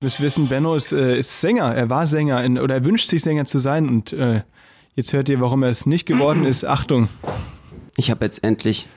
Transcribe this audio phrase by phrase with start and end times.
[0.00, 1.74] Du müsst wissen, Benno ist, äh, ist Sänger.
[1.74, 4.40] Er war Sänger in, oder er wünscht sich Sänger zu sein und äh,
[4.94, 6.64] jetzt hört ihr, warum er es nicht geworden ist.
[6.64, 7.10] Achtung.
[7.98, 8.88] Ich habe jetzt endlich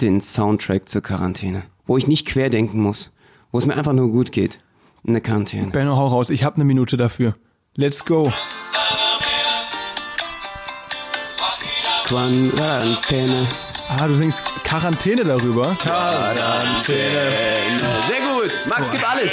[0.00, 3.10] den Soundtrack zur Quarantäne, wo ich nicht querdenken muss,
[3.50, 4.60] wo es mir einfach nur gut geht.
[5.04, 5.72] Eine Quarantäne.
[5.72, 6.30] Benno, hau raus.
[6.30, 7.34] Ich habe eine Minute dafür.
[7.74, 8.32] Let's go.
[12.04, 13.48] Quarantäne.
[13.88, 15.74] Ah, du singst Quarantäne darüber.
[15.82, 17.32] Quarantäne.
[18.06, 18.52] Sehr gut.
[18.68, 19.32] Max, gib alles.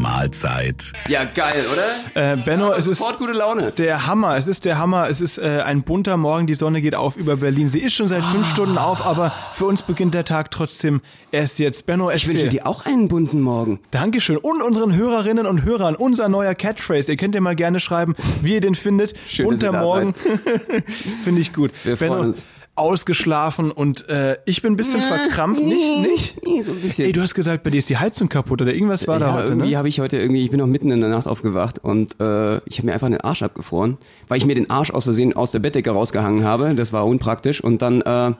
[0.00, 0.92] Mahlzeit.
[1.08, 2.32] Ja, geil, oder?
[2.32, 3.72] Äh, Benno, es ist gute Laune.
[3.72, 4.36] der Hammer.
[4.36, 5.08] Es ist der Hammer.
[5.10, 6.46] Es ist äh, ein bunter Morgen.
[6.46, 7.68] Die Sonne geht auf über Berlin.
[7.68, 8.30] Sie ist schon seit Ah.
[8.30, 11.00] fünf Stunden auf, aber für uns beginnt der Tag trotzdem
[11.32, 11.86] erst jetzt.
[11.86, 13.80] Benno, Ich wünsche dir auch einen bunten Morgen.
[13.90, 14.36] Dankeschön.
[14.36, 17.12] Und unseren Hörerinnen und Hörern unser neuer Catchphrase.
[17.12, 19.14] Ihr könnt ja mal gerne schreiben, wie ihr den findet.
[19.28, 20.14] Schön, dass ihr Bunter da Morgen.
[21.24, 21.72] Finde ich gut.
[21.84, 22.44] Wir freuen uns.
[22.76, 25.62] Ausgeschlafen und äh, ich bin ein bisschen verkrampft.
[25.62, 26.64] Nicht, nicht?
[26.64, 27.06] So ein bisschen.
[27.06, 29.34] Ey, du hast gesagt, bei dir ist die Heizung kaputt oder irgendwas war da ja,
[29.34, 29.76] heute, irgendwie ne?
[29.76, 32.78] habe ich heute irgendwie, ich bin noch mitten in der Nacht aufgewacht und äh, ich
[32.78, 35.58] habe mir einfach den Arsch abgefroren, weil ich mir den Arsch aus Versehen aus der
[35.58, 36.74] Bettdecke rausgehangen habe.
[36.74, 38.32] Das war unpraktisch und dann äh,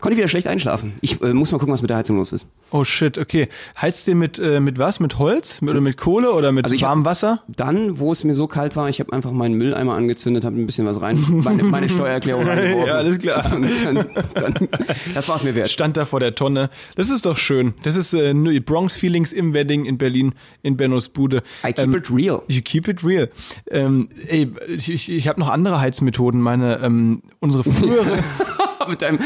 [0.00, 0.94] konnte ich wieder schlecht einschlafen.
[1.00, 2.46] Ich äh, muss mal gucken, was mit der Heizung los ist.
[2.70, 3.48] Oh shit, okay.
[3.80, 5.00] Heizt ihr mit, äh, mit was?
[5.00, 5.60] Mit Holz?
[5.60, 7.42] Mit, oder mit Kohle oder mit Also warmem Wasser?
[7.48, 10.66] Dann, wo es mir so kalt war, ich habe einfach meinen Mülleimer angezündet, habe ein
[10.66, 12.86] bisschen was rein, meine, meine Steuererklärung reingeworfen.
[12.88, 13.52] Ja, alles klar.
[13.54, 14.68] Und dann, dann,
[15.14, 15.70] das war's mir wert.
[15.70, 16.70] Stand da vor der Tonne.
[16.96, 17.74] Das ist doch schön.
[17.82, 21.42] Das ist äh, nur die Bronx-Feelings im Wedding in Berlin, in Bennos Bude.
[21.64, 22.42] I keep it real.
[22.48, 23.30] You keep it real.
[23.70, 26.40] Ähm, ey, ich, ich, ich habe noch andere Heizmethoden.
[26.40, 28.18] Meine, ähm, unsere frühere.
[28.90, 29.18] mit deinem,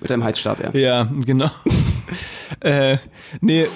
[0.00, 0.78] mit deinem Heizstab, ja.
[0.78, 1.50] ja, genau.
[2.60, 2.98] äh,
[3.40, 3.66] nee,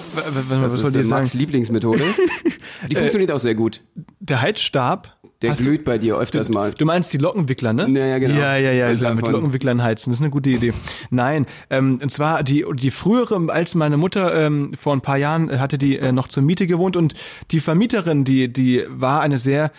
[0.47, 1.21] was ist wollte äh, ich sagen?
[1.21, 2.03] Max Lieblingsmethode.
[2.89, 3.81] Die funktioniert auch sehr gut.
[4.19, 5.17] Der Heizstab.
[5.41, 6.71] Der Hast du- glüht bei dir öfters mal.
[6.71, 7.87] Du meinst die Lockenwickler, ne?
[7.89, 8.39] Ja, ja, genau.
[8.39, 9.27] Ja, ja, ja, klar, mit.
[9.27, 10.71] Lockenwicklern heizen, das ist eine gute Idee.
[11.09, 15.49] Nein, ähm, und zwar die, die frühere, als meine Mutter ähm, vor ein paar Jahren
[15.49, 17.15] äh, hatte die äh, noch zur Miete gewohnt und
[17.49, 19.71] die Vermieterin, die, die war eine sehr,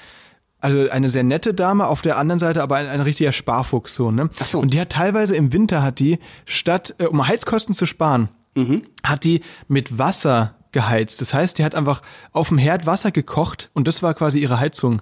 [0.63, 4.11] also eine sehr nette Dame, auf der anderen Seite aber ein, ein richtiger Sparfuchs so,
[4.11, 4.31] ne?
[4.41, 4.59] Ach so.
[4.59, 8.83] Und die hat teilweise im Winter hat die, statt, äh, um Heizkosten zu sparen, Mhm.
[9.03, 11.21] hat die mit Wasser geheizt.
[11.21, 12.03] Das heißt, die hat einfach
[12.33, 15.01] auf dem Herd Wasser gekocht und das war quasi ihre Heizung.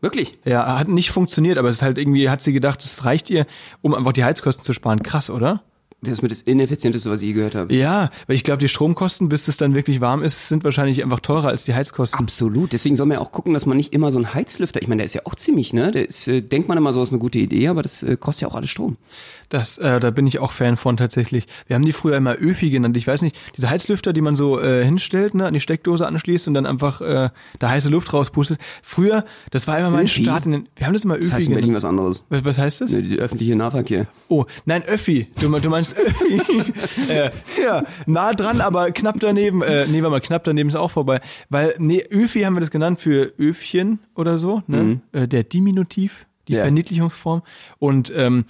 [0.00, 0.38] Wirklich?
[0.44, 3.46] Ja, hat nicht funktioniert, aber es ist halt irgendwie, hat sie gedacht, es reicht ihr,
[3.82, 5.02] um einfach die Heizkosten zu sparen.
[5.02, 5.62] Krass, oder?
[6.02, 7.74] Das ist mit das ineffizienteste, was ich je gehört habe.
[7.74, 11.20] Ja, weil ich glaube, die Stromkosten, bis es dann wirklich warm ist, sind wahrscheinlich einfach
[11.20, 12.20] teurer als die Heizkosten.
[12.20, 12.74] Absolut.
[12.74, 15.00] Deswegen soll man ja auch gucken, dass man nicht immer so einen Heizlüfter, ich meine,
[15.00, 15.90] der ist ja auch ziemlich, ne?
[15.92, 18.42] Der ist, äh, denkt man immer so, ist eine gute Idee, aber das äh, kostet
[18.42, 18.98] ja auch alles Strom.
[19.48, 21.46] Das, äh, da bin ich auch Fan von tatsächlich.
[21.66, 22.96] Wir haben die früher immer Öfi genannt.
[22.96, 26.48] Ich weiß nicht, diese Heizlüfter, die man so äh, hinstellt, ne, an die Steckdose anschließt
[26.48, 28.58] und dann einfach äh, da heiße Luft rauspustet.
[28.82, 30.22] Früher, das war immer mein Öfi?
[30.24, 30.68] Start in den.
[30.76, 31.62] Wir haben das immer Öfi Das heißt in genannt.
[31.62, 32.24] Berlin was anderes.
[32.28, 32.92] Was, was heißt das?
[32.92, 34.06] Ne, Die öffentliche Nahverkehr.
[34.28, 35.28] Oh, nein, Öffi.
[35.40, 36.40] Du, du meinst Öffi.
[37.12, 37.30] äh,
[37.62, 39.62] ja, nah dran, aber knapp daneben.
[39.62, 41.20] Äh, nee, warte mal, knapp daneben ist auch vorbei.
[41.50, 45.00] Weil, nee, Öffi haben wir das genannt für Öfchen oder so, ne?
[45.12, 46.62] Äh, der Diminutiv, die Ja.
[46.62, 47.42] Verniedlichungsform.
[47.78, 48.44] Und ähm,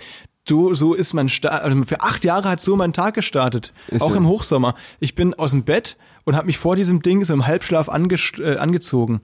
[0.48, 1.62] so, so ist mein Start.
[1.62, 3.72] Also für acht Jahre hat so mein Tag gestartet.
[3.88, 4.74] Ist auch ja- im Hochsommer.
[5.00, 8.40] Ich bin aus dem Bett und habe mich vor diesem Ding so im Halbschlaf anges-
[8.40, 9.20] äh, angezogen.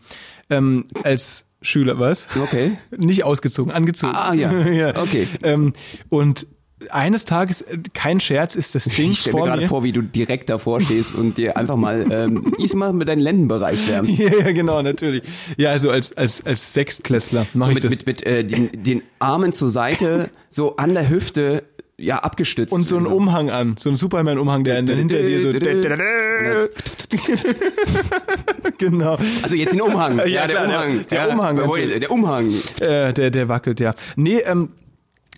[0.50, 2.26] Ähm, als Schüler, was?
[2.42, 2.76] Okay.
[2.96, 4.14] Nicht ausgezogen, angezogen.
[4.16, 4.50] Ah, ja.
[5.02, 5.28] Okay.
[5.44, 5.72] Ähm,
[6.08, 6.46] und
[6.90, 10.02] eines Tages, äh, kein Scherz, ist das Ding Ich stelle mir gerade vor, wie du
[10.02, 14.18] direkt davor stehst und dir einfach mal ähm, diesmal mit deinem Lendenbereich wärmst.
[14.18, 15.22] ja, ja, genau, natürlich.
[15.56, 17.90] Ja, also als, als, als Sechstklässler mache So ich mit, das.
[17.90, 21.64] mit, mit äh, den, den Armen zur Seite, so an der Hüfte,
[21.98, 22.72] ja, abgestützt.
[22.72, 25.52] und so ein Umhang an, so ein Superman-Umhang, der dann hinter dir so.
[28.78, 29.18] genau.
[29.42, 30.18] Also jetzt den Umhang.
[30.18, 31.04] Ja, Ja, der klar, der- Umhang.
[31.10, 32.00] der ja, Umhang natürlich.
[32.00, 32.50] Der Umhang.
[32.80, 33.94] Äh, der, der wackelt, ja.
[34.16, 34.70] Nee, ähm,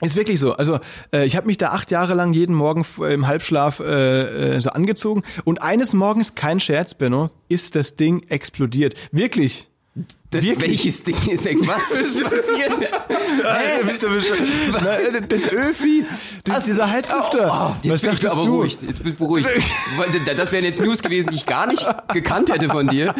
[0.01, 0.53] ist wirklich so.
[0.55, 0.81] Also
[1.13, 4.61] äh, ich habe mich da acht Jahre lang jeden Morgen f- im Halbschlaf äh, äh,
[4.61, 8.95] so angezogen und eines Morgens, kein Scherz, Benno, ist das Ding explodiert.
[9.13, 9.69] Wirklich.
[10.35, 10.71] Das, Wirklich?
[10.71, 12.73] welches Ding ist ex- Was ist passiert?
[12.81, 13.85] Hä?
[13.87, 14.09] Bist du?
[14.73, 16.05] Na, äh, das Öfi,
[16.43, 17.77] das, dieser Heizlüfter.
[17.77, 18.51] Oh, jetzt Was bin ich aber du?
[18.51, 18.79] beruhigt.
[18.83, 19.49] Jetzt bin ich beruhigt.
[20.37, 23.15] Das wären jetzt News gewesen, die ich gar nicht gekannt hätte von dir.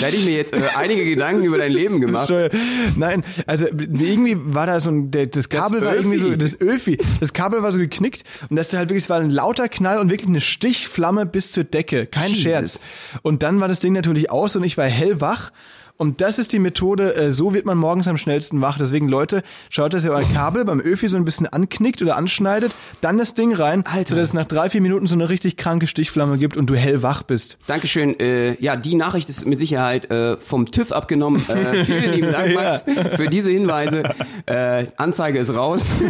[0.00, 2.30] Da hätte ich mir jetzt äh, einige Gedanken über dein Leben gemacht.
[2.96, 6.38] Nein, also irgendwie war da so ein, das Kabel war irgendwie so, Öfi.
[6.38, 9.68] das Öfi, das Kabel war so geknickt und das halt wirklich, es war ein lauter
[9.68, 12.42] Knall und wirklich eine Stichflamme bis zur Decke, kein Jesus.
[12.42, 12.80] Scherz.
[13.22, 15.50] Und dann war das Ding natürlich aus und ich war hellwach
[16.00, 18.78] Und das ist die Methode, äh, so wird man morgens am schnellsten wach.
[18.78, 22.74] Deswegen, Leute, schaut, dass ihr euer Kabel beim Öfi so ein bisschen anknickt oder anschneidet,
[23.02, 24.14] dann das Ding rein, Alter.
[24.14, 27.22] sodass es nach drei, vier Minuten so eine richtig kranke Stichflamme gibt und du hellwach
[27.22, 27.58] bist.
[27.66, 28.18] Dankeschön.
[28.18, 31.46] Äh, ja, die Nachricht ist mit Sicherheit äh, vom TÜV abgenommen.
[31.50, 32.82] Äh, vielen lieben Dank, Max,
[33.16, 34.02] für diese Hinweise.
[34.46, 35.90] Äh, Anzeige ist raus.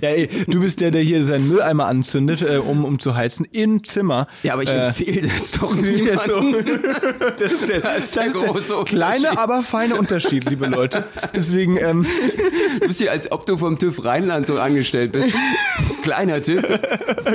[0.00, 3.46] Ja, ey, du bist der, der hier seinen Mülleimer anzündet, äh, um, um zu heizen,
[3.50, 4.26] im Zimmer.
[4.42, 6.16] Ja, aber ich Äh, empfehle das doch Ja, niemandem.
[6.26, 7.30] so.
[7.38, 11.04] Das ist der, Das ist der große kleine, aber feine Unterschied, liebe Leute.
[11.34, 12.06] Deswegen, ähm,
[12.80, 15.28] Du bist hier, als ob du vom TÜV Rheinland so angestellt bist.
[16.02, 16.62] Kleiner Tipp.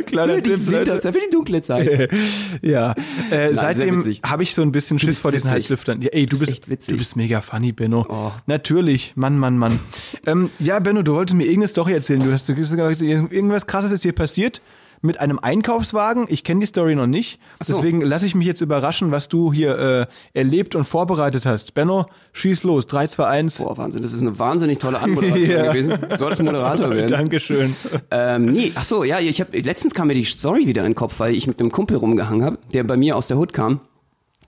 [0.05, 0.77] kleiner Für die Tipp, Leute.
[0.77, 2.09] Winterzeit, für die dunkle Zeit.
[2.61, 2.91] Ja,
[3.29, 5.65] äh, sehr seitdem habe ich so ein bisschen Schiss bist vor diesen witzig.
[5.65, 6.01] Heißlüftern.
[6.01, 6.93] Ja, ey, du bist bist, witzig.
[6.93, 8.05] du bist mega funny, Benno.
[8.07, 8.31] Oh.
[8.45, 9.79] Natürlich, Mann, Mann, Mann.
[10.25, 12.21] ähm, ja, Benno, du wolltest mir irgendeine Story erzählen.
[12.21, 14.61] Du hast du hast gesagt, irgendwas Krasses ist hier passiert
[15.01, 16.25] mit einem Einkaufswagen.
[16.29, 17.39] Ich kenne die Story noch nicht.
[17.61, 17.75] so.
[17.75, 20.05] Deswegen lasse ich mich jetzt überraschen, was du hier äh,
[20.37, 21.73] erlebt und vorbereitet hast.
[21.73, 22.85] Benno, schieß los.
[22.85, 23.57] 3, 2, 1.
[23.57, 25.71] Boah, Wahnsinn, das ist eine wahnsinnig tolle Anmoderation Ja.
[25.71, 25.97] gewesen.
[26.09, 27.07] Du solltest Moderator werden.
[27.09, 27.75] Dankeschön.
[28.11, 30.95] Ähm, nee, ach so, ja, ich habe letztens kam mir die Story wieder in den
[30.95, 33.79] Kopf, weil ich mit einem Kumpel rumgehangen habe, der bei mir aus der Hood kam.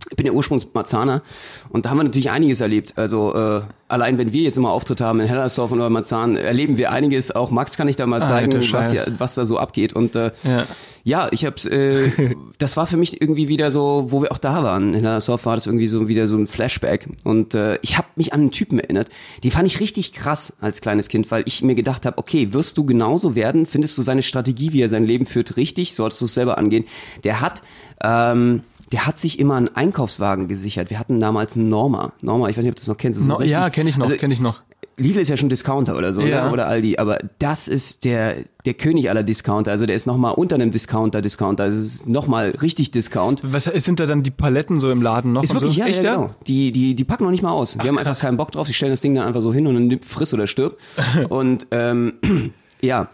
[0.09, 1.21] Ich bin ja ursprünglich Marzahner
[1.69, 2.93] und da haben wir natürlich einiges erlebt.
[2.97, 6.91] Also äh, allein wenn wir jetzt immer Auftritt haben in Hellersdorf oder Marzahn, erleben wir
[6.91, 7.33] einiges.
[7.33, 9.93] Auch Max kann ich da mal zeigen, Alter was, hier, was da so abgeht.
[9.93, 10.65] Und äh, Ja.
[11.03, 11.27] ja.
[11.31, 12.09] ich hab's, äh,
[12.57, 14.93] das war für mich irgendwie wieder so, wo wir auch da waren.
[14.93, 17.07] In Hellersdorf war das irgendwie so wieder so ein Flashback.
[17.23, 19.09] Und äh, ich habe mich an einen Typen erinnert.
[19.43, 22.77] Die fand ich richtig krass als kleines Kind, weil ich mir gedacht habe, okay, wirst
[22.77, 23.65] du genauso werden?
[23.65, 25.93] Findest du seine Strategie, wie er sein Leben führt, richtig?
[25.95, 26.85] Solltest du es selber angehen?
[27.23, 27.61] Der hat
[28.03, 28.63] ähm,
[28.93, 30.89] der hat sich immer einen Einkaufswagen gesichert.
[30.91, 32.13] Wir hatten damals einen Norma.
[32.21, 33.19] Norma, ich weiß nicht, ob du das noch kennst.
[33.19, 34.61] Das No, ja, kenne ich noch, Also, kenne ich noch.
[34.97, 36.45] Lidl ist ja schon Discounter oder so, Ja.
[36.45, 36.51] ne?
[36.53, 38.35] oder Aldi, aber das ist der,
[38.65, 39.71] der König aller Discounter.
[39.71, 41.63] Also der ist nochmal unter einem Discounter-Discounter.
[41.63, 43.41] Also es ist nochmal richtig Discount.
[43.43, 45.41] Was sind da dann die Paletten so im Laden noch?
[45.43, 45.79] Ist wirklich, so?
[45.81, 46.35] ja, Echt, ja, genau.
[46.45, 47.73] Die, die, die packen noch nicht mal aus.
[47.73, 48.05] Die haben krass.
[48.07, 48.67] einfach keinen Bock drauf.
[48.67, 50.77] Die stellen das Ding dann einfach so hin und dann nimmt friss oder stirb.
[51.29, 52.13] und ähm,
[52.81, 53.07] ja,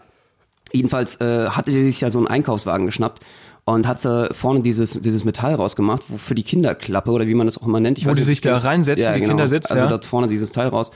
[0.72, 3.22] jedenfalls äh, hatte der sich ja so einen Einkaufswagen geschnappt
[3.74, 7.46] und hat äh, vorne dieses, dieses Metall rausgemacht, wo für die Kinderklappe oder wie man
[7.46, 7.98] das auch immer nennt.
[7.98, 9.32] Ich Wo weiß die nicht, sich da reinsetzen, ja, die genau.
[9.32, 9.90] Kinder sitzen, Also ja.
[9.90, 10.90] dort vorne dieses Teil raus.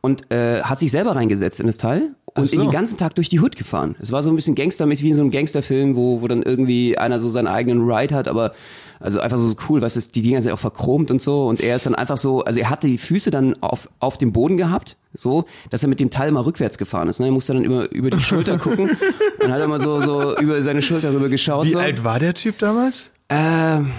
[0.00, 2.60] Und äh, hat sich selber reingesetzt in das Teil und so.
[2.60, 3.94] den ganzen Tag durch die Hood gefahren.
[4.00, 6.98] Es war so ein bisschen gangstermäßig wie in so einem Gangsterfilm, wo, wo dann irgendwie
[6.98, 8.52] einer so seinen eigenen Ride hat, aber
[9.00, 11.76] also einfach so cool, was ist, die Dinger sind auch verchromt und so und er
[11.76, 14.96] ist dann einfach so, also er hatte die Füße dann auf, auf dem Boden gehabt,
[15.12, 17.20] so, dass er mit dem Teil mal rückwärts gefahren ist.
[17.20, 17.26] Ne?
[17.26, 18.90] Er musste dann immer über die Schulter gucken
[19.40, 21.66] und hat immer so, so über seine Schulter rüber geschaut.
[21.66, 21.78] Wie so.
[21.78, 23.10] alt war der Typ damals?
[23.28, 23.92] Ähm,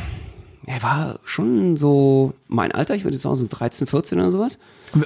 [0.65, 4.59] er war schon so mein Alter, ich würde sagen so 13, 14 oder sowas.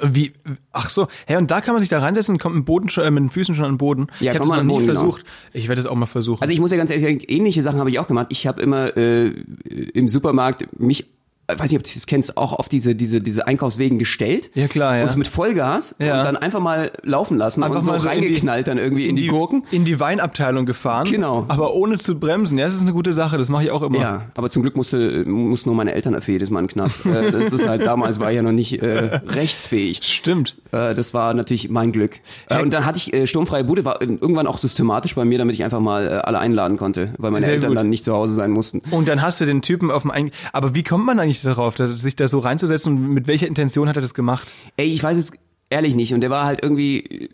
[0.03, 0.33] Wie,
[0.71, 3.03] ach so, hey, und da kann man sich da reinsetzen und kommt mit, Boden schon,
[3.03, 4.07] äh, mit den Füßen schon an den Boden.
[4.19, 4.93] Ja, ich habe das noch nie genau.
[4.93, 5.23] versucht.
[5.53, 6.41] Ich werde es auch mal versuchen.
[6.41, 8.27] Also ich muss ja ganz ehrlich sagen, ähnliche Sachen habe ich auch gemacht.
[8.29, 11.07] Ich habe immer äh, im Supermarkt mich,
[11.57, 14.51] weiß nicht, ob du das kennst, auch auf diese, diese, diese Einkaufswegen gestellt.
[14.53, 15.03] Ja, klar, ja.
[15.03, 16.19] Und so mit Vollgas Ja.
[16.19, 18.77] und dann einfach mal laufen lassen Einfach und so mal so in die- reingeknallt dann
[18.77, 19.63] irgendwie in, die, Gurken.
[19.71, 21.07] In die Weinabteilung gefahren.
[21.09, 21.45] Genau.
[21.47, 22.57] Aber ohne zu bremsen.
[22.57, 23.37] Ja, das ist eine gute Sache.
[23.37, 23.99] Das mache ich auch immer.
[23.99, 27.05] Ja, aber zum Glück musste, mussten nur meine Eltern dafür jedes Mal in den Knast.
[27.05, 29.99] Äh, das ist halt, damals war ich ja noch nicht äh, rechtsfähig.
[30.03, 30.57] Stimmt.
[30.71, 32.19] Äh, das war natürlich mein Glück.
[32.47, 35.55] Äh, und dann hatte ich äh, sturmfreie Bude, war irgendwann auch systematisch bei mir, damit
[35.55, 37.77] ich einfach mal äh, alle einladen konnte, weil meine Sehr Eltern gut.
[37.77, 38.81] dann nicht zu Hause sein mussten.
[38.91, 41.75] Und dann hast du den Typen auf dem Ein Aber wie kommt man eigentlich darauf,
[41.75, 44.53] dass, sich da so reinzusetzen und mit welcher Intention hat er das gemacht?
[44.77, 45.31] Ey, ich weiß es
[45.69, 46.13] ehrlich nicht.
[46.13, 47.29] Und der war halt irgendwie äh,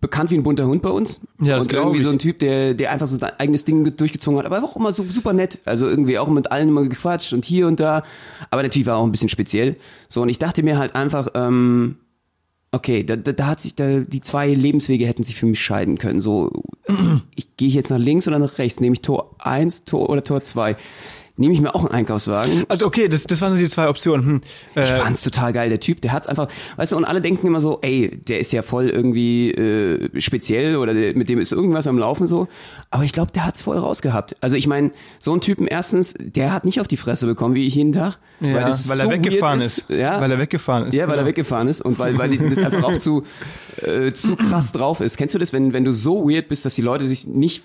[0.00, 1.20] bekannt wie ein bunter Hund bei uns.
[1.40, 2.04] Ja, das und irgendwie ich.
[2.04, 4.46] so ein Typ, der, der einfach so sein eigenes Ding durchgezogen hat.
[4.46, 5.58] Aber er war auch immer so super nett.
[5.64, 8.02] Also irgendwie auch mit allen immer gequatscht und hier und da.
[8.50, 9.76] Aber der Typ war auch ein bisschen speziell.
[10.08, 11.96] So, und ich dachte mir halt einfach, ähm,
[12.72, 15.98] okay, da, da, da hat sich da, die zwei Lebenswege hätten sich für mich scheiden
[15.98, 16.20] können.
[16.20, 16.50] So,
[17.34, 18.80] ich gehe jetzt nach links oder nach rechts?
[18.80, 20.76] Nehme ich Tor 1 Tor oder Tor 2?
[21.36, 22.64] Nehme ich mir auch einen Einkaufswagen?
[22.68, 24.26] Also okay, das, das waren so die zwei Optionen.
[24.26, 24.40] Hm.
[24.74, 25.68] Ich Äh, fand's total geil.
[25.70, 28.52] Der Typ, der hat's einfach, weißt du, und alle denken immer so, ey, der ist
[28.52, 32.48] ja voll irgendwie äh, speziell oder der, mit dem ist irgendwas am Laufen so.
[32.90, 34.36] Aber ich glaube, der hat's voll rausgehabt.
[34.40, 37.66] Also ich meine, so ein Typen erstens, der hat nicht auf die Fresse bekommen wie
[37.66, 39.84] ich jeden Tag, ja, weil, das weil so er weggefahren weird ist.
[39.88, 40.94] Ja, Weil er weggefahren ist.
[40.94, 41.28] ja, weil er genau.
[41.28, 43.22] weggefahren ist und weil, weil das einfach auch zu,
[43.82, 45.16] äh, zu krass drauf ist.
[45.16, 47.62] Kennst du das, wenn, wenn du so weird bist, dass die Leute sich nicht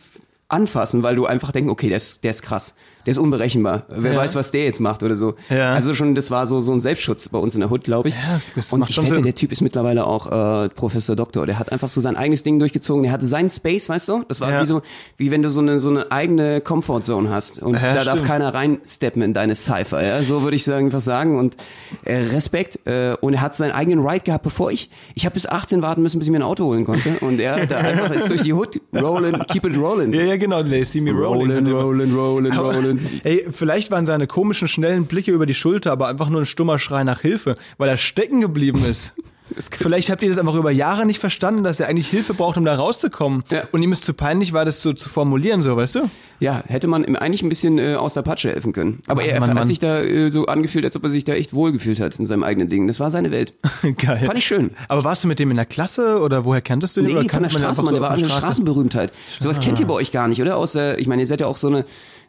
[0.48, 3.84] anfassen, weil du einfach denkst, okay, der ist, der ist krass, der ist unberechenbar.
[3.90, 4.20] Wer Ja.
[4.20, 5.36] weiß, was der jetzt macht oder so.
[5.50, 5.74] Ja.
[5.74, 8.16] Also schon, das war so, so ein Selbstschutz bei uns in der Hood, glaube ich.
[8.16, 9.24] Ja, das- und macht ich schon wette, Sinn.
[9.24, 10.32] der Typ ist mittlerweile auch
[10.66, 11.46] äh, Professor Doktor.
[11.46, 13.04] Der hat einfach so sein eigenes Ding durchgezogen.
[13.04, 14.24] Der hatte seinen Space, weißt du?
[14.28, 14.62] Das war Ja.
[14.62, 14.82] wie so,
[15.18, 17.62] wie wenn du so eine, so eine eigene Comfortzone hast.
[17.62, 18.26] Und da darf stimmt.
[18.26, 20.24] keiner reinsteppen in deine Cypher, ja.
[20.24, 21.38] So würde ich sagen, was sagen.
[21.38, 21.56] Und
[22.04, 22.80] äh, Respekt.
[22.86, 26.02] Äh, und er hat seinen eigenen Ride gehabt, bevor ich, ich habe bis 18 warten
[26.02, 27.18] müssen, bis ich mir ein Auto holen konnte.
[27.22, 30.14] Und er da einfach ist durch die Hood rolling, keep it rolling.
[30.14, 30.64] Ja, ja, genau.
[30.64, 31.52] They see me rolling.
[31.52, 32.95] rolling, rolling, rolling, Aber- rolling.
[33.04, 33.22] Wahnsinn.
[33.24, 36.80] Ey, vielleicht waren seine komischen, schnellen Blicke über die Schulter, aber einfach nur ein stummer
[36.80, 39.14] Schrei nach Hilfe, weil er stecken geblieben ist.
[39.58, 42.66] Vielleicht habt ihr das einfach über Jahre nicht verstanden, dass er eigentlich Hilfe braucht, um
[42.66, 43.44] da rauszukommen.
[43.52, 43.64] Ja.
[43.72, 46.10] Und ihm ist zu peinlich war, das so zu formulieren, so, weißt du?
[46.40, 49.02] Ja, hätte man ihm eigentlich ein bisschen äh, aus der Patsche helfen können.
[49.08, 49.68] Aber Mann, er, Mann, hat Mann.
[49.68, 52.44] sich da äh, so angefühlt, als ob er sich da echt wohlgefühlt hat in seinem
[52.44, 52.88] eigenen Ding.
[52.88, 53.54] Das war seine Welt.
[53.98, 54.26] Geil.
[54.26, 54.72] Fand ich schön.
[54.90, 57.08] Aber warst du mit dem in der Klasse oder woher kanntest du den?
[57.08, 58.30] Nee, oder von der kannte man den Straße, einfach Mann, so der war eine?
[58.30, 59.14] Straßenberühmtheit.
[59.40, 60.58] Sowas kennt ihr bei euch gar nicht, oder?
[60.58, 61.86] Aus der, ich meine, ihr seid ja auch so eine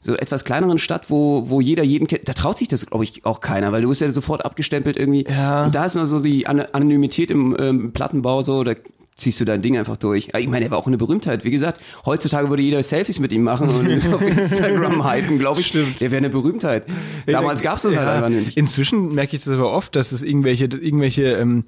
[0.06, 2.26] so etwas kleineren Stadt, wo, wo jeder jeden kennt.
[2.28, 5.26] Da traut sich das, glaube ich, auch keiner, weil du bist ja sofort abgestempelt irgendwie.
[5.28, 5.64] Ja.
[5.66, 8.72] Und da ist nur so die An Anonymität im ähm, Plattenbau so, da
[9.16, 10.28] ziehst du dein Ding einfach durch.
[10.38, 11.42] Ich meine, er war auch eine Berühmtheit.
[11.44, 15.60] Wie gesagt, heutzutage würde jeder Selfies mit ihm machen und ihn auf Instagram hypen, glaube
[15.60, 15.68] ich.
[15.68, 16.00] Stimmt.
[16.00, 16.84] Der wäre eine Berühmtheit.
[17.26, 18.14] Damals gab es das halt Ja.
[18.14, 18.56] einfach nicht.
[18.58, 21.64] Inzwischen merke ich das aber oft, dass es irgendwelche, irgendwelche, ähm,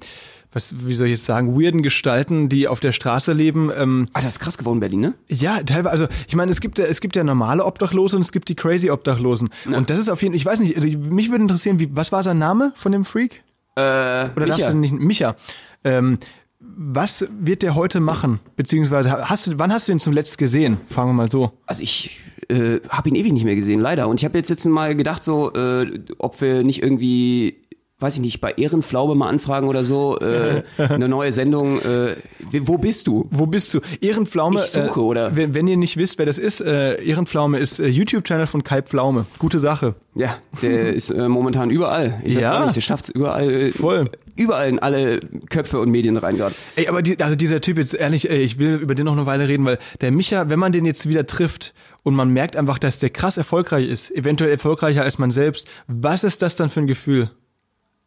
[0.51, 4.21] was, wie soll ich jetzt sagen, weirden Gestalten, die auf der Straße leben, ähm, Ah,
[4.21, 5.13] das ist krass geworden, Berlin, ne?
[5.27, 8.31] Ja, teilweise, also ich meine, es gibt ja, es gibt ja normale Obdachlose und es
[8.31, 9.49] gibt die crazy Obdachlosen.
[9.65, 12.11] Und das ist auf jeden Fall, ich weiß nicht, also mich würde interessieren, wie, was
[12.11, 13.43] war sein Name von dem Freak?
[13.75, 14.71] Äh, Oder darfst Micha.
[14.71, 15.35] du nicht, Micha.
[15.83, 16.17] Ähm,
[16.59, 18.39] was wird der heute machen?
[18.55, 20.77] Beziehungsweise hast du, wann hast du ihn zum letzten gesehen?
[20.89, 21.53] Fangen wir mal so.
[21.65, 24.07] Also ich äh, habe ihn ewig nicht mehr gesehen, leider.
[24.09, 27.61] Und ich habe jetzt, jetzt mal gedacht, so, äh, ob wir nicht irgendwie,
[27.99, 31.79] weiß ich nicht, bei Ehrenflaube mal anfragen oder so, äh, eine neue Sendung.
[31.81, 32.15] Äh,
[32.51, 33.27] wo bist du?
[33.31, 33.79] Wo bist du?
[34.01, 34.61] Ehrenpflaume.
[34.61, 35.35] Ich suche, äh, oder?
[35.35, 38.81] Wenn, wenn ihr nicht wisst, wer das ist, äh, Ehrenpflaume ist äh, YouTube-Channel von Kai
[38.81, 39.25] Pflaume.
[39.37, 39.95] Gute Sache.
[40.15, 42.21] Ja, der ist äh, momentan überall.
[42.23, 42.59] Ich weiß Ja.
[42.61, 43.49] auch nicht, der schafft's überall.
[43.49, 44.09] Äh, Voll.
[44.35, 46.55] Überall in alle Köpfe und Medien rein gerade.
[46.77, 49.25] Ey, aber die, also dieser Typ jetzt ehrlich, ey, ich will über den noch eine
[49.25, 52.79] Weile reden, weil der Micha, wenn man den jetzt wieder trifft und man merkt einfach,
[52.79, 56.79] dass der krass erfolgreich ist, eventuell erfolgreicher als man selbst, was ist das dann für
[56.79, 57.31] ein Gefühl?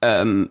[0.02, 0.50] Ähm,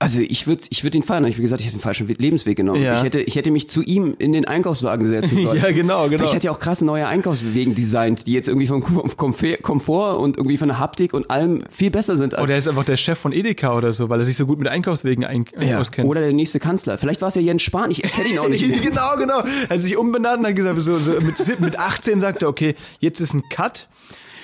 [0.00, 1.24] also ich würde ich würd ihn feiern.
[1.24, 2.80] Ich wie gesagt, ich hätte den falschen We- Lebensweg genommen.
[2.80, 2.94] Ja.
[2.94, 5.60] Ich, hätte, ich hätte mich zu ihm in den Einkaufswagen setzen sollen.
[5.60, 6.24] Ja, genau, genau.
[6.24, 10.36] Ich hätte ja auch krasse neue Einkaufswegen designt, die jetzt irgendwie vom Kom- Komfort und
[10.36, 12.34] irgendwie von der Haptik und allem viel besser sind.
[12.34, 14.46] Als Oder er ist einfach der Chef von Edeka oder so, weil er sich so
[14.46, 15.80] gut mit Einkaufswegen ein ja.
[15.80, 16.08] auskennt.
[16.08, 16.96] Oder der nächste Kanzler.
[16.96, 17.90] Vielleicht war es ja Jens Spahn.
[17.90, 18.78] Ich erkenne ihn auch nicht mehr.
[18.78, 19.40] genau, genau.
[19.68, 22.76] Er hat sich umbenannt und hat gesagt, so, so mit, mit 18 sagt er, okay,
[23.00, 23.88] jetzt ist ein Cut.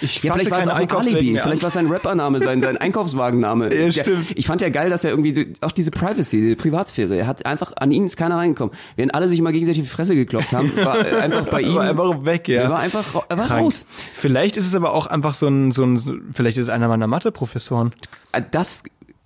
[0.05, 1.39] Ich Ja, vielleicht war es auch ein Alibi.
[1.43, 2.77] Vielleicht war es sein Rappername, sein, sein
[3.09, 3.65] Einkaufswagenname.
[3.75, 4.27] Ja, Der- stimmt.
[4.37, 7.73] Ich fand ja geil, dass er irgendwie auch diese Privacy, diese Privatsphäre, er hat einfach,
[7.77, 8.75] an ihn ist keiner reingekommen.
[8.97, 11.75] Während alle sich mal gegenseitig die Fresse gekloppt haben, war einfach bei ihm.
[11.75, 12.63] war einfach weg, ja.
[12.63, 13.63] Er war einfach, er war Krank.
[13.65, 13.87] raus.
[14.13, 17.07] Vielleicht ist es aber auch einfach so ein, so ein vielleicht ist es einer meiner
[17.07, 17.93] Mathe-Professoren.
[18.33, 18.83] Äh, Das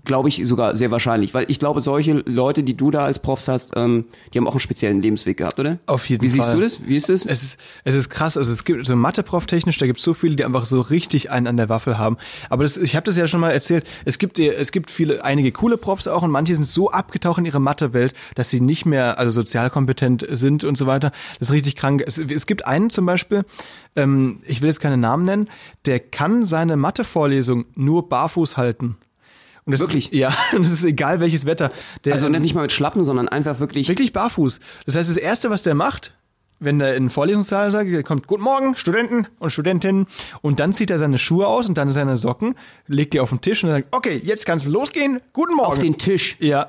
[0.09, 3.47] glaube ich sogar sehr wahrscheinlich, weil ich glaube, solche Leute, die du da als Profs
[3.47, 5.79] hast, ähm, die haben auch einen speziellen Lebensweg gehabt, oder?
[5.87, 6.57] Auf jeden Wie siehst Fall.
[6.57, 6.85] du das?
[6.85, 7.25] Wie ist das?
[7.27, 10.15] Es ist, es ist krass, also es gibt so Mathe-Prof technisch, da gibt es so
[10.15, 12.17] viele, die einfach so richtig einen an der Waffel haben.
[12.50, 15.53] Aber das, ich habe das ja schon mal erzählt, es gibt, es gibt viele, einige
[15.53, 19.19] coole Profs auch und manche sind so abgetaucht in ihre Mathe-Welt, dass sie nicht mehr,
[19.19, 21.12] also sozialkompetent sind und so weiter.
[21.38, 22.03] Das ist richtig krank.
[22.07, 23.45] Es, es gibt einen zum Beispiel,
[23.95, 25.49] ähm, ich will jetzt keine Namen nennen,
[25.85, 28.97] der kann seine Mathe-Vorlesung nur barfuß halten.
[29.69, 30.07] Und das Wirklich?
[30.07, 31.71] Ist, ja, und es ist egal welches Wetter.
[32.07, 33.87] Der, also nicht mal mit Schlappen, sondern einfach wirklich.
[33.87, 34.61] Wirklich barfuß.
[34.87, 36.15] Das heißt, das Erste, was der macht,
[36.59, 40.07] wenn er in den Vorlesungssaal sagt, der kommt, guten Morgen, Studenten und Studentinnen,
[40.41, 42.55] und dann zieht er seine Schuhe aus und dann seine Socken,
[42.87, 45.71] legt die auf den Tisch und sagt, okay, jetzt kann's losgehen, guten Morgen.
[45.71, 46.39] Auf den Tisch.
[46.41, 46.69] ja,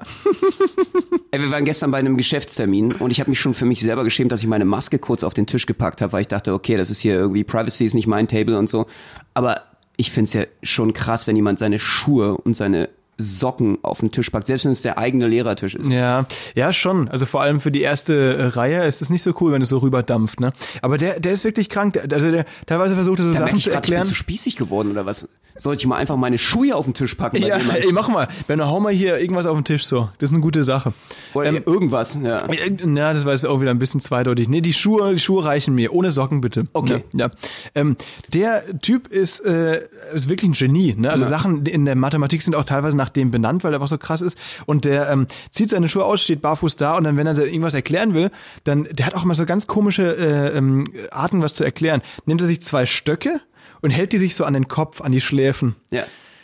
[1.32, 4.04] Ey, wir waren gestern bei einem Geschäftstermin und ich habe mich schon für mich selber
[4.04, 6.76] geschämt, dass ich meine Maske kurz auf den Tisch gepackt habe, weil ich dachte, okay,
[6.76, 8.88] das ist hier irgendwie Privacy ist nicht mein Table und so.
[9.34, 9.69] Aber
[10.00, 12.88] ich find's ja schon krass, wenn jemand seine Schuhe und seine
[13.18, 15.90] Socken auf den Tisch packt, selbst wenn es der eigene Lehrertisch ist.
[15.92, 16.26] ja,
[16.56, 17.10] ja, schon.
[17.10, 19.68] Also vor allem für die erste äh, Reihe ist es nicht so cool, wenn es
[19.68, 20.54] so rüberdampft, ne?
[20.82, 22.00] Aber der, der ist wirklich krank.
[22.14, 24.06] Also der teilweise versucht er so Da Sachen ich zu gerade, ich bin erklären.
[24.06, 25.28] zu spießig geworden oder was?
[25.60, 27.42] Sollte ich mal einfach meine Schuhe auf den Tisch packen?
[27.42, 27.76] Bei Ja, dem, Mann?
[27.78, 28.28] ey, mach mal.
[28.48, 30.10] Benno, hau mal hier irgendwas auf den Tisch so.
[30.20, 30.94] Das ist eine gute Sache.
[31.34, 32.18] Oder Ähm, irgendwas.
[32.24, 32.38] Ja.
[32.50, 34.48] Ja, das war jetzt auch wieder ein bisschen zweideutig.
[34.48, 35.94] Nee, die Schuhe, die Schuhe reichen mir.
[35.94, 36.68] Ohne Socken bitte.
[36.74, 37.04] Okay.
[37.14, 37.26] Ja.
[37.28, 37.32] ja.
[37.76, 37.98] Ähm,
[38.34, 39.82] der Typ ist, äh,
[40.14, 40.96] ist wirklich ein Genie.
[40.98, 41.10] Ne?
[41.12, 41.30] Also Ja.
[41.30, 44.22] Sachen in der Mathematik sind auch teilweise nach dem benannt, weil er einfach so krass
[44.22, 44.38] ist.
[44.66, 47.74] Und der ähm, zieht seine Schuhe aus, steht barfuß da und dann, wenn er irgendwas
[47.74, 48.32] erklären will,
[48.64, 52.02] dann, der hat auch mal so ganz komische äh, ähm, Arten, was zu erklären.
[52.26, 53.42] Nimmt er sich zwei Stöcke
[53.82, 56.04] und hält die sich so an den Kopf, an die Schläfen ja.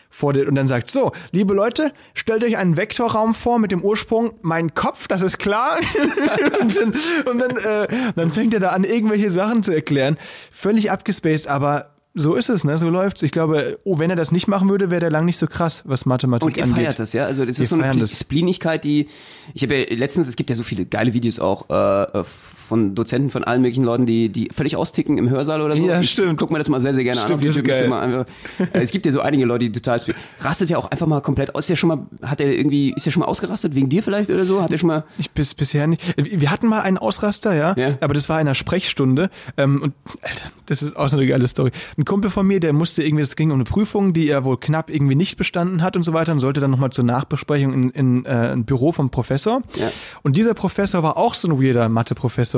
[0.10, 3.82] vor der, und dann sagt, so, liebe Leute, stellt euch einen Vektorraum vor mit dem
[3.82, 5.78] Ursprung mein Kopf, das ist klar.
[6.62, 6.94] und dann,
[7.26, 10.18] und dann, äh, dann fängt er da an, irgendwelche Sachen zu erklären.
[10.52, 12.78] Völlig abgespaced, aber so ist es, ne?
[12.78, 13.22] So läuft's.
[13.24, 15.84] Ich glaube, oh, wenn er das nicht machen würde, wäre der lang nicht so krass,
[15.86, 16.78] was Mathematik Und ihr angeht.
[16.78, 17.26] feiert das, ja?
[17.26, 18.08] Also das Wir ist so eine.
[18.08, 19.10] Spleenigkeit, die
[19.54, 22.24] ich habe ja letztens, es gibt ja so viele geile Videos auch äh,
[22.68, 25.86] von Dozenten von allen möglichen Leuten, die die völlig austicken im Hörsaal oder so.
[25.86, 26.40] Ja, ich stimmt.
[26.40, 27.38] Guck mir das mal sehr sehr gerne Stimmt, an.
[27.40, 27.74] auf das ist YouTube.
[27.74, 27.86] geil.
[27.86, 28.26] immer einfach,
[28.60, 30.00] äh, es gibt ja so einige Leute, die total
[30.42, 31.66] rastet ja auch einfach mal komplett aus.
[31.66, 34.30] Ist ja schon mal hat er irgendwie ist ja schon mal ausgerastet wegen dir vielleicht
[34.30, 34.62] oder so?
[34.62, 36.02] Hat er schon mal Ich bis bisher nicht.
[36.18, 37.98] Wir hatten mal einen Ausraster, ja, Ja.
[38.02, 39.30] aber das war in einer Sprechstunde.
[39.58, 41.72] Ähm, und Alter, das ist auch so eine geile Story.
[41.98, 44.58] Ein Kumpel von mir, der musste irgendwie, es ging um eine Prüfung, die er wohl
[44.58, 47.90] knapp irgendwie nicht bestanden hat und so weiter und sollte dann nochmal zur Nachbesprechung in,
[47.92, 49.62] in äh, ein Büro vom Professor.
[49.76, 49.92] Ja.
[50.24, 52.55] Und dieser Professor war auch so ein weirder Mathe-Professor.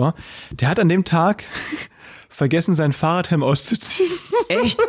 [0.51, 1.43] Der hat an dem Tag
[2.29, 4.11] vergessen, sein Fahrradhelm auszuziehen.
[4.47, 4.79] Echt?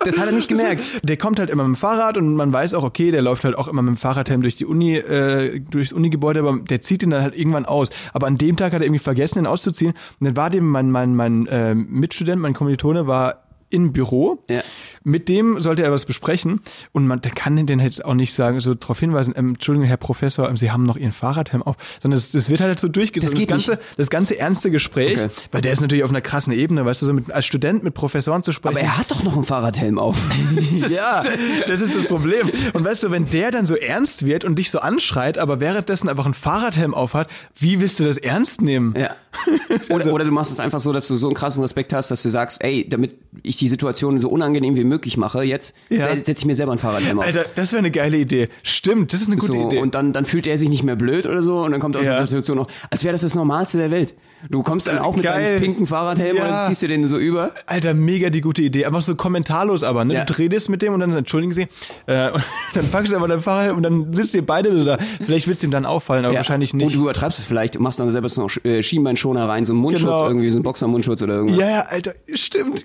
[0.00, 0.82] Das hat er nicht gemerkt.
[1.02, 3.56] Der kommt halt immer mit dem Fahrrad und man weiß auch, okay, der läuft halt
[3.56, 7.10] auch immer mit dem Fahrradhelm durch die Uni, äh, durchs Unigebäude, aber der zieht ihn
[7.10, 7.90] dann halt irgendwann aus.
[8.12, 9.92] Aber an dem Tag hat er irgendwie vergessen, ihn auszuziehen.
[10.20, 14.42] Und dann war dem mein, mein, mein äh, Mitstudent, mein Kommilitone, war im Büro.
[14.48, 14.62] Ja.
[15.04, 16.60] Mit dem sollte er was besprechen
[16.92, 19.96] und man der kann den jetzt auch nicht sagen, so darauf hinweisen, ähm, Entschuldigung, Herr
[19.96, 23.32] Professor, ähm, Sie haben noch Ihren Fahrradhelm auf, sondern das, das wird halt so durchgezogen.
[23.32, 25.30] Das geht ganze, das ganze ernste Gespräch, Okay.
[25.52, 27.94] weil der ist natürlich auf einer krassen Ebene, weißt du, so mit, als Student mit
[27.94, 28.76] Professoren zu sprechen.
[28.76, 30.16] Aber er hat doch noch einen Fahrradhelm auf.
[30.88, 31.24] Ja,
[31.66, 32.50] das ist das Problem.
[32.72, 36.08] Und weißt du, wenn der dann so ernst wird und dich so anschreit, aber währenddessen
[36.08, 38.94] einfach einen Fahrradhelm aufhat, wie willst du das ernst nehmen?
[38.96, 39.16] Ja.
[39.90, 42.22] Oder, oder du machst es einfach so, dass du so einen krassen Respekt hast, dass
[42.22, 46.08] du sagst, ey, damit ich die Situation so unangenehm wie möglich mache, jetzt Ja.
[46.14, 47.24] se- setze ich mir selber ein Fahrradhelm auf.
[47.24, 48.48] Alter, das wäre eine geile Idee.
[48.62, 49.78] Stimmt, das ist eine gute so, Idee.
[49.78, 52.04] und dann, dann fühlt er sich nicht mehr blöd oder so und dann kommt aus
[52.06, 52.12] Ja.
[52.16, 54.14] der Situation noch, als wäre das das Normalste der Welt.
[54.48, 55.42] Du kommst dann auch mit Geil.
[55.54, 56.42] deinem pinken Fahrradhelm Ja.
[56.44, 57.52] und dann ziehst du den so über.
[57.66, 58.84] Alter, mega die gute Idee.
[58.86, 60.14] Einfach so kommentarlos aber, ne?
[60.14, 60.24] Ja.
[60.24, 61.66] Du redest mit dem und dann, entschuldigen Sie,
[62.06, 62.42] äh, und
[62.74, 64.98] dann packst du aber dein Fahrrad und dann sitzt ihr beide so da.
[65.24, 66.38] Vielleicht wird es ihm dann auffallen, aber Ja.
[66.38, 66.94] wahrscheinlich Und nicht.
[66.94, 69.80] du übertreibst es vielleicht, du machst dann selber so noch äh, Schienbeinschoner rein, so einen
[69.82, 70.26] Mundschutz Genau.
[70.28, 71.58] irgendwie, so einen Boxermundschutz oder irgendwas.
[71.58, 72.84] Ja, ja, Alter, stimmt.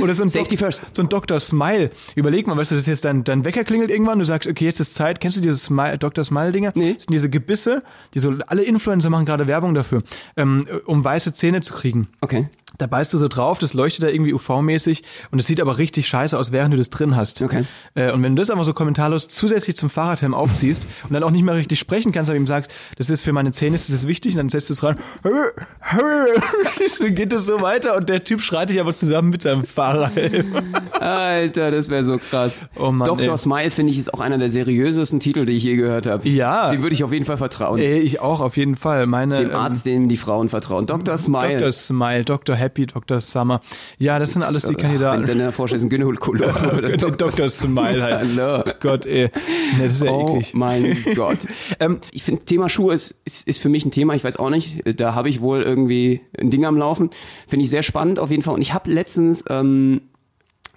[0.00, 0.84] Oder so ein, Safety Dok- first.
[0.92, 1.40] so ein Dr.
[1.40, 1.90] Smile.
[2.14, 4.64] Überleg mal, weißt du, das ist jetzt dein, dein Wecker klingelt irgendwann, du sagst, okay,
[4.66, 5.20] jetzt ist Zeit.
[5.20, 6.22] Kennst du diese Smile, Dr.
[6.24, 6.72] Smile-Dinger?
[6.74, 6.94] Nee.
[6.94, 7.82] Das sind diese Gebisse,
[8.14, 10.02] die so, alle Influencer machen gerade Werbung dafür,
[10.36, 12.08] ähm, um weiße Zähne zu kriegen.
[12.20, 12.48] Okay.
[12.78, 16.08] Da beißt du so drauf, das leuchtet da irgendwie UV-mäßig und es sieht aber richtig
[16.08, 17.42] scheiße aus, während du das drin hast.
[17.42, 17.64] Okay.
[17.94, 21.30] Äh, und wenn du das aber so kommentarlos zusätzlich zum Fahrradhelm aufziehst und dann auch
[21.30, 24.06] nicht mehr richtig sprechen kannst, aber ihm sagst, das ist für meine Zähne, das ist
[24.06, 24.96] wichtig, und dann setzt du es rein,
[26.98, 30.52] dann geht es so weiter und der Typ schreit dich aber zusammen mit seinem Fahrradhelm.
[30.98, 32.66] Alter, das wäre so krass.
[32.76, 33.28] Oh Mann, Dr.
[33.28, 33.38] ey.
[33.38, 36.28] Smile finde ich ist auch einer der seriösesten Titel, die ich je gehört habe.
[36.28, 36.70] Ja.
[36.70, 37.80] Dem würde ich auf jeden Fall vertrauen.
[37.80, 39.06] Ey, ich auch auf jeden Fall.
[39.06, 40.86] Meine Dem Arzt, dem die Frauen vertrauen.
[40.86, 41.16] Dr.
[41.18, 41.52] Smile.
[41.52, 41.72] Ähm, Dr.
[41.72, 42.56] Smile, Dr.
[42.62, 43.20] Happy, Dr.
[43.20, 43.60] Summer.
[43.98, 45.26] Ja, das sind alles die Wenn Kandidaten.
[45.26, 47.10] du dir vorstellst, ein Gynäkologe oder Dr.
[47.30, 47.48] Dr.
[47.48, 48.28] Smile halt.
[48.36, 48.64] Hallo.
[48.80, 49.30] Gott, ey.
[49.76, 50.54] Nee, das ist ja Oh eklig.
[50.54, 51.38] mein Gott.
[51.80, 54.50] Ähm, ich finde, Thema Schuhe ist, ist, ist für mich ein Thema, ich weiß auch
[54.50, 57.10] nicht, da habe ich wohl irgendwie ein Ding am Laufen.
[57.48, 58.54] Finde ich sehr spannend auf jeden Fall.
[58.54, 60.02] Und ich habe letztens ähm,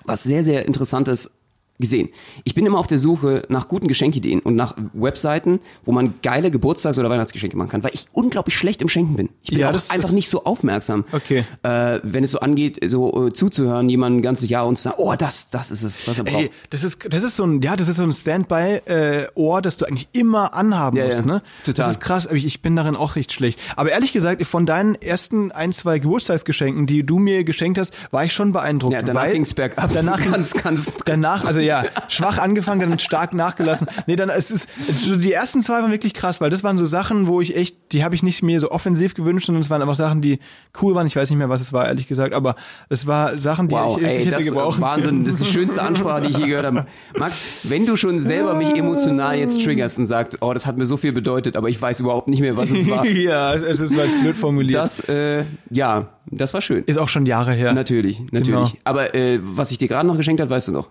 [0.04, 1.32] was sehr, sehr Interessantes
[1.80, 2.10] gesehen.
[2.46, 6.50] Ich bin immer auf der Suche nach guten Geschenkideen und nach Webseiten, wo man geile
[6.50, 9.30] Geburtstags- oder Weihnachtsgeschenke machen kann, weil ich unglaublich schlecht im Schenken bin.
[9.44, 11.04] Ich bin Ja, das- einfach das- nicht so aufmerksam.
[11.12, 11.44] Okay.
[11.64, 14.96] Äh, wenn es so angeht, so äh, zuzuhören, jemandem ein ganzes Jahr und zu sagen,
[15.00, 16.36] oh, das, das ist es, was er braucht.
[16.44, 19.86] Ey, das ist, das ist so ein, ja, das ist so ein Standby-Ohr, das du
[19.86, 21.26] eigentlich immer anhaben Ja, musst, ja.
[21.26, 21.42] ne?
[21.66, 21.86] Total.
[21.86, 23.60] Das ist krass, aber ich, ich bin darin auch recht schlecht.
[23.76, 28.24] Aber ehrlich gesagt, von deinen ersten ein, zwei Geburtstagsgeschenken, die du mir geschenkt hast, war
[28.26, 28.94] ich schon beeindruckt.
[28.94, 29.90] Ja, danach weil ging's bergab.
[29.94, 33.88] Danach Ganz, ganz- danach, also ja, schwach angefangen, dann stark nachgelassen.
[34.08, 36.86] Nee, dann, es ist, so, die ersten zwei waren wirklich krass, weil das waren so
[36.86, 39.82] Sachen, wo ich echt, die habe ich nicht mir so offensiv gewünscht, sondern es waren
[39.82, 40.39] einfach Sachen, die
[40.82, 41.08] cool waren.
[41.08, 42.56] Ich weiß nicht mehr, was es war, ehrlich gesagt, aber
[42.89, 45.25] es war Sachen, die Wow, ich ey, hätte das gebrauchen ist Wahnsinn.
[45.25, 46.86] Das ist die schönste Ansprache, die ich je gehört habe.
[47.17, 50.86] Max, wenn du schon selber mich emotional jetzt triggerst und sagst, oh, das hat mir
[50.86, 53.06] so viel bedeutet, aber ich weiß überhaupt nicht mehr, was es war.
[53.06, 54.75] ja, es ist es blöd formuliert.
[54.75, 56.84] Das, äh, ja, das war schön.
[56.86, 57.73] ist auch schon Jahre her.
[57.73, 58.71] Natürlich, natürlich.
[58.71, 58.82] Genau.
[58.84, 60.89] Aber äh, was ich dir gerade noch geschenkt habe, weißt du noch?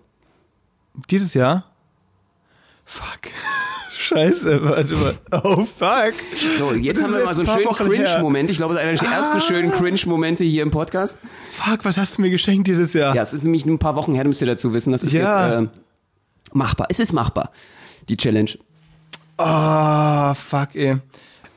[1.11, 1.64] Dieses Jahr?
[2.85, 3.30] Fuck.
[3.92, 5.14] Scheiße, warte mal.
[5.42, 6.12] Oh, fuck.
[6.59, 7.68] So, jetzt Das haben wir mal so einen schönen.
[7.68, 7.72] Ah.
[7.74, 8.50] Cringe-Moment.
[8.50, 11.18] Ich glaube, das ist einer der ersten schönen Cringe-Momente hier im Podcast.
[11.54, 13.14] Fuck, was hast du mir geschenkt dieses Jahr?
[13.14, 14.92] Ja, es ist nämlich nur ein paar Wochen her, du musst dir dazu wissen.
[14.92, 15.61] Das ist Ja.
[15.61, 15.78] jetzt äh,
[16.52, 16.88] machbar.
[16.90, 17.50] Es ist machbar,
[18.11, 18.50] die Challenge.
[19.38, 20.96] Ah, fuck, ey.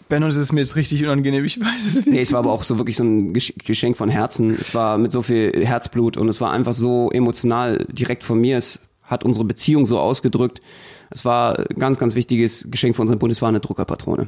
[0.09, 1.43] Benno, das ist mir jetzt richtig unangenehm.
[1.43, 2.07] Ich weiß es nicht.
[2.07, 4.55] Nee, es war aber auch so wirklich so ein Gesch- Geschenk von Herzen.
[4.59, 8.55] Es war mit so viel Herzblut und es war einfach so emotional direkt von mir.
[8.57, 10.61] Es hat unsere Beziehung so ausgedrückt.
[11.09, 13.31] Es war ein ganz, ganz wichtiges Geschenk von unserem Bund.
[13.31, 14.27] Es war eine Druckerpatrone.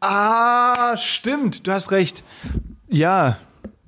[0.00, 1.66] Ah, stimmt.
[1.66, 2.22] Du hast recht.
[2.88, 3.38] Ja.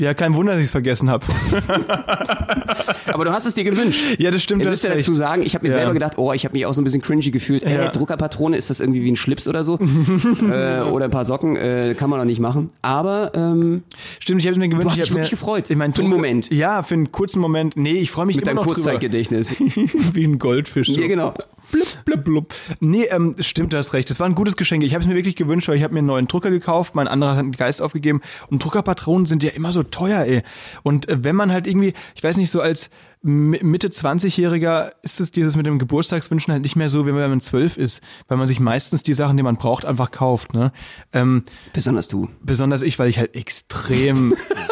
[0.01, 1.27] Ja, kein Wunder, dass ich es vergessen habe.
[3.13, 4.01] Aber du hast es dir gewünscht.
[4.19, 4.63] Ja, das stimmt.
[4.63, 5.79] Ich du hast ja dazu sagen, ich habe mir Ja.
[5.79, 7.65] selber gedacht, oh, ich habe mich auch so ein bisschen cringy gefühlt.
[7.65, 7.89] Ey, Ja.
[7.91, 9.79] Druckerpatrone, ist das irgendwie wie ein Schlips oder so?
[10.53, 12.71] äh, oder ein paar Socken, äh, kann man doch nicht machen.
[12.83, 13.83] Aber ähm,
[14.21, 14.87] Stimmt, ich habe es mir gewünscht.
[14.87, 15.71] Du hast ich dich wirklich mir, gefreut.
[15.71, 16.51] Ich mein, Für einen Moment.
[16.53, 17.77] Ja, für einen kurzen Moment.
[17.77, 18.67] Nee, ich freue mich mit immer deinem noch.
[18.75, 19.53] Kurzzeitgedächtnis.
[20.13, 20.89] Wie ein Goldfisch.
[20.89, 21.01] So.
[21.01, 21.35] ja, genau.
[21.71, 22.55] Blub, blub, blub.
[22.81, 24.09] Nee, ähm, stimmt, du hast recht.
[24.09, 24.83] Das war ein gutes Geschenk.
[24.85, 27.07] Ich habe es mir wirklich gewünscht, weil ich habe mir einen neuen Drucker gekauft, mein
[27.09, 28.23] anderer hat den Geist aufgegeben.
[28.49, 30.43] Und Druckerpatronen sind ja immer so teuer, ey.
[30.83, 35.19] Und äh, wenn man halt irgendwie, ich weiß nicht, so als Mi- Mitte 20-Jähriger ist
[35.21, 38.39] es dieses mit dem Geburtstagswünschen halt nicht mehr so, wie wenn man zwölf ist, weil
[38.39, 40.55] man sich meistens die Sachen, die man braucht, einfach kauft.
[40.55, 40.71] Ne?
[41.13, 42.29] Ähm, Besonders du.
[42.43, 44.35] besonders ich, weil ich halt extrem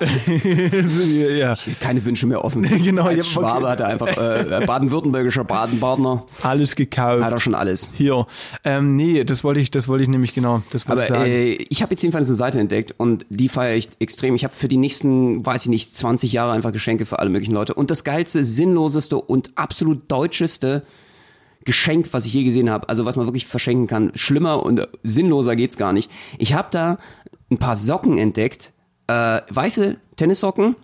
[0.00, 1.54] ja.
[1.80, 2.68] Keine Wünsche mehr offen.
[2.88, 3.72] Genau, Als ja, Schwabe okay.
[3.72, 6.24] hat er einfach äh, baden-württembergischer Baden-Partner.
[6.42, 7.22] Alles gekauft.
[7.22, 7.92] Hat er schon alles.
[7.94, 8.26] Hier.
[8.64, 10.62] Ähm, nee, das wollte ich, das wollte ich nämlich genau.
[10.70, 11.24] Das wollte ich sagen.
[11.24, 14.34] äh, ich habe jetzt jedenfalls eine Seite entdeckt und die feiere ich extrem.
[14.34, 17.54] Ich habe für die nächsten, weiß ich nicht, 20 Jahre einfach Geschenke für alle möglichen
[17.54, 17.74] Leute.
[17.74, 20.84] Und das geilste, sinnloseste und absolut deutscheste
[21.64, 25.56] Geschenk, was ich je gesehen habe, also was man wirklich verschenken kann, schlimmer und sinnloser
[25.56, 26.10] geht's gar nicht.
[26.38, 26.98] Ich habe da
[27.50, 28.72] ein paar Socken entdeckt,
[29.08, 30.76] äh, weiße Tennissocken,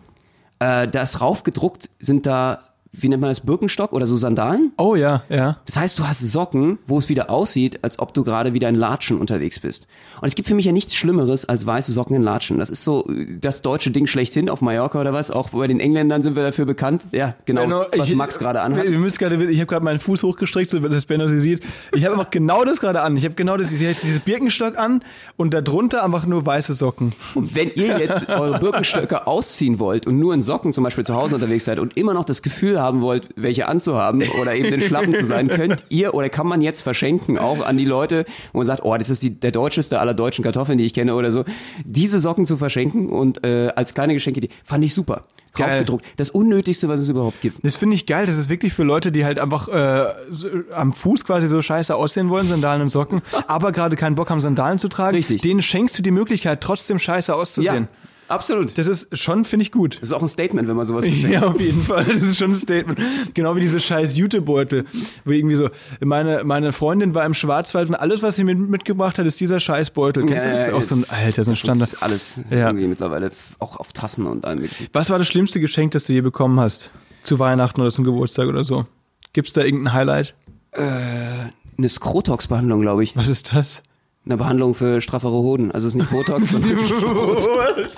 [0.58, 4.72] äh, da ist raufgedruckt, sind da, wie nennt man das, Birkenstock oder so Sandalen?
[4.76, 5.58] oh ja, ja.
[5.66, 8.74] Das heißt, du hast Socken, wo es wieder aussieht, als ob du gerade wieder in
[8.74, 9.86] Latschen unterwegs bist.
[10.20, 12.58] Und es gibt für mich ja nichts Schlimmeres als weiße Socken in Latschen.
[12.58, 15.30] Das ist so äh, das deutsche Ding schlechthin auf Mallorca oder was.
[15.30, 17.08] Auch bei den Engländern sind wir dafür bekannt.
[17.12, 18.88] Ja, genau, Benno, was ich- Max gerade anhat.
[18.88, 21.62] Wir müssen gerade, ich habe gerade meinen Fuß hochgestreckt, so dass Benno sie sieht.
[21.94, 23.16] Ich habe einfach genau das gerade an.
[23.16, 25.02] Ich habe genau das, ich habe dieses Birkenstock an
[25.36, 27.12] und darunter einfach nur weiße Socken.
[27.34, 31.14] Und wenn ihr jetzt eure Birkenstöcke ausziehen wollt und nur in Socken zum Beispiel zu
[31.14, 34.80] Hause unterwegs seid und immer noch das Gefühl haben wollt, welche anzuhaben oder eben den
[34.80, 38.58] Schlappen zu sein, könnt ihr oder kann man jetzt verschenken auch an die Leute, wo
[38.58, 41.30] man sagt, oh, das ist die, der deutscheste aller deutschen Kartoffeln, die ich kenne oder
[41.30, 41.44] so,
[41.84, 45.24] diese Socken zu verschenken und äh, als kleine Geschenke, die fand ich super.
[45.54, 45.68] Geil.
[45.68, 46.04] Draufgedruckt.
[46.16, 47.64] Das Unnötigste, was es überhaupt gibt.
[47.64, 48.26] Das finde ich geil.
[48.26, 51.94] Das ist wirklich für Leute, die halt einfach äh, so, am Fuß quasi so scheiße
[51.94, 55.16] aussehen wollen, Sandalen und Socken, aber gerade keinen Bock haben, Sandalen zu tragen.
[55.16, 55.42] Richtig.
[55.42, 57.88] Denen schenkst du die Möglichkeit, trotzdem scheiße auszusehen.
[58.28, 58.76] Absolut.
[58.78, 59.94] Das ist schon, finde ich gut.
[59.96, 61.30] Das ist auch ein Statement, wenn man sowas verschenkt.
[61.32, 62.04] Ja, auf jeden Fall.
[62.04, 62.98] Das ist schon ein Statement.
[63.34, 64.84] Genau wie diese scheiß Jutebeutel,
[65.24, 69.18] wo irgendwie so, meine, meine Freundin war im Schwarzwald und alles, was sie mit, mitgebracht
[69.18, 70.26] hat, ist dieser scheiß Beutel.
[70.26, 70.60] Kennst du das?
[70.60, 71.92] Ja, Das ist auch so ein, Alter, so ein Das Standard.
[71.92, 72.66] ist alles Ja.
[72.68, 74.68] irgendwie mittlerweile auch auf Tassen und allem.
[74.92, 76.90] Was war das schlimmste Geschenk, das du je bekommen hast?
[77.22, 78.86] Zu Weihnachten oder zum Geburtstag oder so?
[79.32, 80.34] Gibt's da irgendein Highlight?
[80.72, 83.16] Eine Skrotox-Behandlung, glaube ich.
[83.16, 83.82] Was ist das?
[84.26, 85.70] Eine Behandlung für straffere Hoden.
[85.70, 86.76] Also es ist nicht Botox, sondern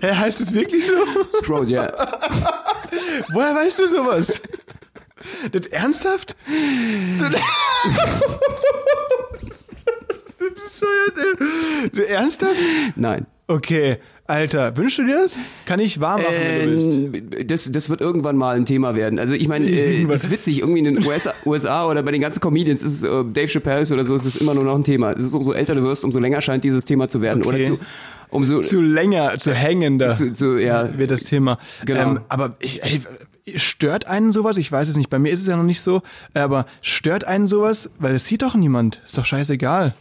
[0.00, 0.92] Hä, heißt es wirklich so?
[1.38, 1.92] Scrot, ja.
[3.32, 4.42] Woher weißt du sowas?
[5.52, 6.36] Das ernsthaft?
[10.38, 11.90] Du bescheuert, ey.
[11.90, 12.56] Du ernsthaft?
[12.96, 13.26] Nein.
[13.50, 15.40] Okay, Alter, wünschst du dir das?
[15.64, 17.34] Kann ich warm machen, wenn du willst.
[17.34, 19.18] Äh, das, das wird irgendwann mal ein Thema werden.
[19.18, 22.20] Also ich meine, äh, das ist witzig, irgendwie in den USA, USA oder bei den
[22.20, 24.84] ganzen Comedians ist es, äh, Dave Chappelle oder so, ist es immer nur noch ein
[24.84, 25.12] Thema.
[25.12, 27.42] Es ist umso älter du wirst, umso länger scheint dieses Thema zu werden.
[27.42, 27.48] Okay.
[27.48, 27.78] Oder zu,
[28.28, 31.58] umso Zu länger, zu hängender zu, zu ja, wird das Thema.
[31.86, 32.02] Genau.
[32.02, 33.00] Ähm, aber ich, ey,
[33.56, 34.58] stört einen sowas?
[34.58, 35.08] Ich weiß es nicht.
[35.08, 36.02] Bei mir ist es ja noch nicht so.
[36.34, 37.90] Aber stört einen sowas?
[37.98, 39.00] Weil es sieht doch niemand.
[39.06, 39.94] Ist doch scheißegal.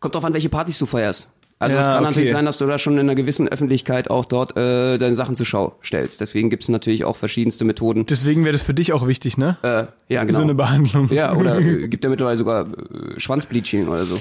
[0.00, 1.28] kommt drauf an, welche Partys du feierst.
[1.62, 2.04] Also Ja, es kann okay.
[2.06, 5.36] natürlich sein, dass du da schon in einer gewissen Öffentlichkeit auch dort äh, deine Sachen
[5.36, 6.20] zur Schau stellst.
[6.20, 8.04] Deswegen gibt es natürlich auch verschiedenste Methoden.
[8.04, 9.56] Deswegen wäre das für dich auch wichtig, ne?
[9.62, 10.38] Äh, ja, genau.
[10.38, 11.08] So eine Behandlung.
[11.12, 14.18] ja, oder äh, gibt ja mittlerweile sogar äh, Schwanzbleaching oder so.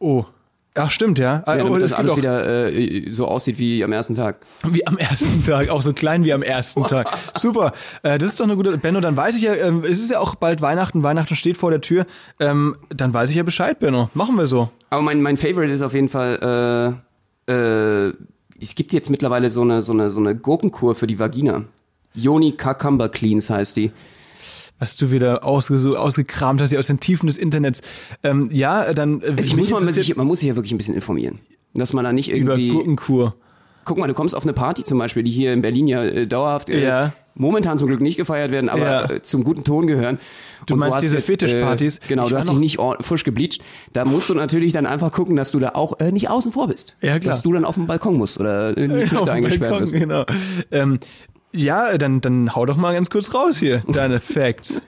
[0.00, 0.24] Oh.
[0.74, 1.42] Ach, stimmt, ja.
[1.46, 4.38] Ja, oh, damit es das alles auch, wieder äh, so aussieht wie am ersten Tag.
[4.66, 7.08] Wie am ersten Tag, auch so klein wie am ersten Tag.
[7.36, 7.74] Super.
[8.02, 8.78] Äh, das ist doch eine gute.
[8.78, 11.70] Benno, dann weiß ich ja, ähm, es ist ja auch bald Weihnachten, Weihnachten steht vor
[11.70, 12.06] der Tür.
[12.40, 14.08] Ähm, dann weiß ich ja Bescheid, Benno.
[14.14, 14.70] Machen wir so.
[14.88, 16.96] Aber mein, mein Favorite ist auf jeden Fall,
[17.48, 18.14] äh, äh,
[18.60, 21.64] es gibt jetzt mittlerweile so eine, so eine, so eine Gurkenkur für die Vagina.
[22.14, 23.92] Yoni Cucumber Cleans heißt die.
[24.82, 27.82] Was du wieder ausge so ausgekramt hast, hier aus den Tiefen des Internets.
[28.24, 29.22] Ähm, ja, dann.
[29.22, 31.38] Also muss man, sich, man muss sich ja wirklich ein bisschen informieren.
[31.72, 32.70] Dass man da nicht über irgendwie.
[32.70, 33.36] Gurkenkur.
[33.84, 36.26] Guck mal, du kommst auf eine Party zum Beispiel, die hier in Berlin ja äh,
[36.26, 37.12] dauerhaft äh, Ja.
[37.36, 39.04] momentan zum Glück nicht gefeiert werden, aber Ja.
[39.10, 40.18] äh, zum guten Ton gehören.
[40.66, 41.98] Du Und meinst hast diese jetzt, Fetischpartys?
[41.98, 43.62] Äh, genau, Ich du hast dich nicht frisch gebleached.
[43.92, 46.96] Da musst du natürlich dann einfach gucken, dass du da auch nicht außen vor bist.
[47.02, 47.32] Ja, klar.
[47.34, 49.92] Dass du dann auf dem Balkon musst oder in die dem eingesperrt Balkon, wirst.
[49.92, 50.24] Genau.
[50.72, 50.98] Ähm,
[51.52, 54.82] ja, dann, dann hau doch mal ganz kurz raus hier, deine Facts.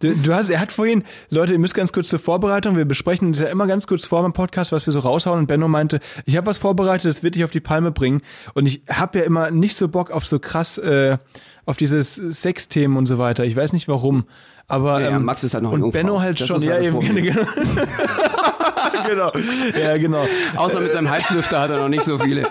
[0.00, 3.32] Du, du hast, er hat vorhin, Leute, ihr müsst ganz kurz zur Vorbereitung, wir besprechen
[3.32, 6.00] das ja immer ganz kurz vor beim Podcast, was wir so raushauen und Benno meinte,
[6.26, 8.20] ich habe was vorbereitet, das wird dich auf die Palme bringen
[8.52, 11.16] und ich habe ja immer nicht so Bock auf so krass, äh,
[11.64, 13.44] auf dieses Sexthemen und so weiter.
[13.44, 14.24] Ich weiß nicht warum,
[14.68, 15.98] aber Ja, ähm, Max ist halt noch und Jungfrau.
[16.00, 17.42] Benno halt Das schon, ja halt eben, genau.
[19.06, 19.32] genau,
[19.80, 20.26] ja genau.
[20.56, 22.46] Außer mit seinem Heizlüfter hat er noch nicht so viele.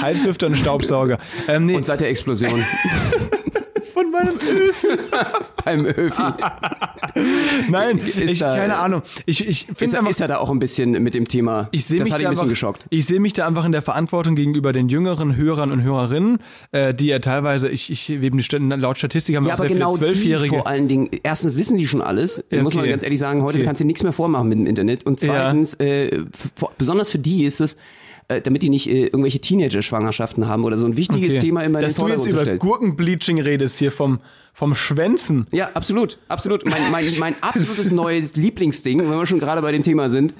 [0.00, 1.18] Heizlüfter und Staubsauger.
[1.48, 2.64] Ähm, nee, Und seit der Explosion
[3.96, 4.90] von meinem Öfen.
[5.64, 6.22] beim Öfi
[7.70, 9.02] Nein, Ist ich, da- keine Ahnung.
[9.24, 11.68] Ich, ich ist, finde einfach, ist er da auch ein bisschen mit dem Thema.
[11.72, 12.84] ich sehe das mich da ein bisschen einfach, geschockt.
[12.90, 16.38] Ich sehe mich da einfach in der Verantwortung gegenüber den jüngeren Hörern und Hörerinnen,
[16.72, 18.38] äh, die ja teilweise, ich, ich eben
[18.78, 20.56] laut Statistik haben wir Ja, auch aber sehr genau viele Zwölfjährige.
[20.56, 22.90] vor allen Dingen, erstens wissen die schon alles, muss man okay.
[22.90, 23.64] ganz ehrlich sagen, heute Okay.
[23.66, 25.06] kannst du nichts mehr vormachen mit dem Internet.
[25.06, 25.32] Und Ja.
[25.32, 27.76] zweitens, äh, f- besonders für die ist es,
[28.28, 31.40] äh, damit die nicht äh, irgendwelche Teenager-Schwangerschaften haben oder so ein wichtiges Okay.
[31.42, 32.56] Thema immer in Dass den du jetzt Vordergrund über.
[32.58, 34.20] Gurkenbleaching redest hier vom,
[34.52, 35.46] vom Schwänzen.
[35.52, 36.64] Ja, absolut, absolut.
[36.68, 40.34] Mein, mein, mein absolutes neues Lieblingsding, wenn wir schon gerade bei dem Thema sind.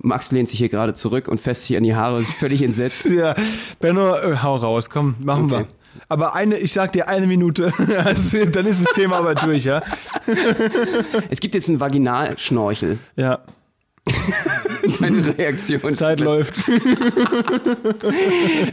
[0.00, 3.06] Max lehnt sich hier gerade zurück und fest hier in die Haare, ist völlig entsetzt.
[3.10, 3.34] Ja,
[3.80, 5.58] Benno, äh, hau raus, komm, machen Okay.
[5.60, 5.66] wir.
[6.08, 7.72] Aber eine, ich sag dir eine Minute,
[8.04, 9.82] also, dann ist das Thema aber durch, ja?
[11.30, 12.98] Es gibt jetzt einen Vaginalschnorchel.
[13.16, 13.40] Ja,
[15.00, 16.54] Deine Reaktion ist Zeit läuft.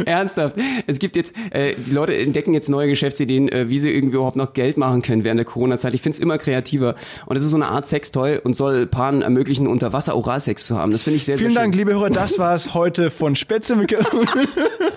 [0.06, 0.58] Ernsthaft.
[0.88, 4.38] Es gibt jetzt, äh, die Leute entdecken jetzt neue Geschäftsideen, äh, wie sie irgendwie überhaupt
[4.38, 5.94] noch Geld machen können während der Corona-Zeit.
[5.94, 6.96] Ich finde es immer kreativer.
[7.26, 10.78] Und es ist so eine Art Sextoy und soll Paaren ermöglichen, unter Wasser Oralsex zu
[10.78, 10.92] haben.
[10.92, 11.80] Das finde ich sehr, Vielen sehr Dank, schön.
[11.80, 13.76] liebe Hörer, das war's heute von Spätzle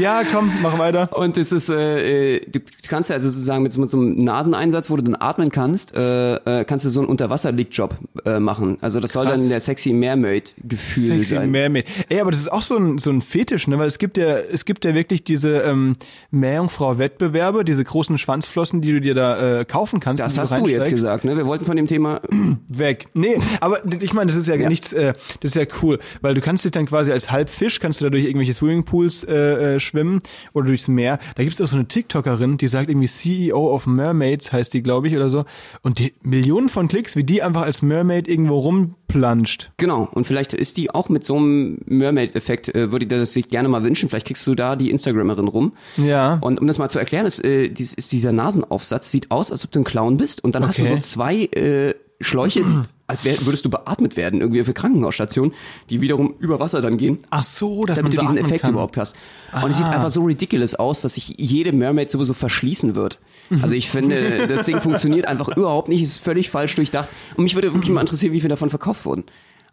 [0.00, 1.16] Ja, komm, mach weiter.
[1.16, 4.22] Und es ist, äh, äh, du kannst ja also sozusagen mit, so- mit so einem
[4.24, 8.78] Naseneinsatz, wo du dann atmen kannst, äh, äh, kannst du so einen Unterwasser-Lickjob äh, machen.
[8.80, 9.40] Also das soll Krass.
[9.40, 11.50] dann der sexy Mermaid-Gefühl Sexy sein.
[11.50, 11.86] Mermaid.
[12.08, 13.78] Ey, aber das ist auch so ein, so ein Fetisch, ne?
[13.78, 15.96] Weil es gibt ja, es gibt ja wirklich diese ähm,
[16.30, 20.22] Meerjungfrau-Wettbewerbe, diese großen Schwanzflossen, die du dir da äh, kaufen kannst.
[20.22, 20.90] das hast du jetzt reinsteigst.
[20.90, 21.36] gesagt, ne?
[21.36, 22.20] Wir wollten von dem Thema
[22.68, 23.06] Weg.
[23.14, 24.68] Nee, aber ich meine, das ist ja, Ja.
[24.68, 28.00] nichts, äh, das ist ja cool, weil du kannst dich dann quasi als Halbfisch, kannst
[28.00, 30.20] du da durch irgendwelche Swimmingpools äh, äh, schwimmen
[30.52, 31.18] oder durchs Meer.
[31.36, 34.82] Da gibt es auch so eine TikTokerin, die sagt irgendwie CEO of Mermaids, heißt die,
[34.82, 35.44] glaube ich, oder so.
[35.82, 39.70] Und die Millionen von Klicks, wie die einfach als Mermaid irgendwo rumplanscht.
[39.76, 43.48] Genau, und vielleicht ist die auch mit so einem Mermaid-Effekt, äh, würde ich das sich
[43.48, 44.08] gerne mal wünschen.
[44.08, 45.72] Vielleicht kriegst du da die Instagramerin rum.
[45.96, 46.38] Ja.
[46.40, 49.64] Und um das mal zu erklären, ist, äh, dies, ist dieser Nasenaufsatz sieht aus, als
[49.64, 50.94] ob du ein Clown bist und dann hast du Okay.
[50.94, 55.52] so zwei äh, Schläuche, als wär, würdest du beatmet werden, irgendwie für Krankenhausstationen,
[55.90, 57.18] die wiederum über Wasser dann gehen.
[57.30, 58.72] Ach so, dass Damit du diesen Effekt kann.
[58.72, 59.16] überhaupt hast.
[59.62, 59.90] Und es sieht Ah.
[59.90, 63.18] einfach so ridiculous aus, dass sich jede Mermaid sowieso verschließen wird.
[63.62, 67.08] Also ich finde, das Ding funktioniert einfach überhaupt nicht, ist völlig falsch durchdacht.
[67.36, 69.24] Und mich würde wirklich mal interessieren, wie viel davon verkauft wurden.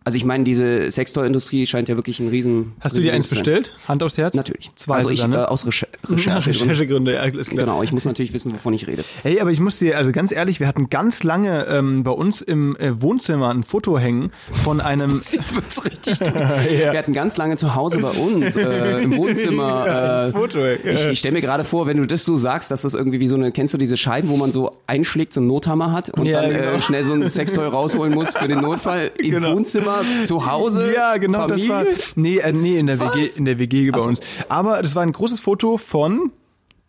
[0.05, 2.73] Also ich meine, diese Sextoy-Industrie scheint ja wirklich ein riesen...
[2.81, 3.73] Hast du dir eins bestellt?
[3.87, 4.35] Hand aufs Herz?
[4.35, 4.71] Natürlich.
[4.75, 5.43] Zwei also ich sogar, ne?
[5.43, 6.49] äh, aus Recher Recherche.
[6.49, 7.65] Recherchegründe, ja, alles klar.
[7.65, 9.03] Genau, ich muss natürlich wissen, wovon ich rede.
[9.21, 12.41] Hey, aber ich muss dir, also ganz ehrlich, wir hatten ganz lange ähm, bei uns
[12.41, 14.31] im äh, Wohnzimmer ein Foto hängen
[14.63, 15.21] von einem.
[15.31, 16.33] Jetzt wird's richtig gut.
[16.73, 16.91] Ja.
[16.91, 19.85] Wir hatten ganz lange zu Hause bei uns äh, im Wohnzimmer.
[19.85, 20.75] Ja, Äh, Foto, ja.
[20.85, 23.27] Ich, ich stelle mir gerade vor, wenn du das so sagst, dass das irgendwie wie
[23.27, 26.29] so eine, kennst du diese Scheiben, wo man so einschlägt, so einen Nothammer hat und
[26.29, 26.63] dann genau.
[26.63, 29.55] äh, schnell so ein Sextoy rausholen muss für den Notfall im Genau.
[29.55, 29.92] Wohnzimmer,
[30.25, 30.93] zu Hause.
[30.93, 31.83] Ja, genau, das war.
[31.85, 32.03] Familie?
[32.15, 33.15] Nee, äh, nee, in der Was?
[33.15, 34.09] WG, in der WG bei so.
[34.09, 34.19] uns.
[34.49, 36.31] Aber das war ein großes Foto von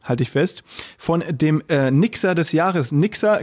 [0.05, 0.63] halte ich fest,
[0.99, 2.93] von dem äh, Nixer des Jahres.
[2.93, 3.41] Nixer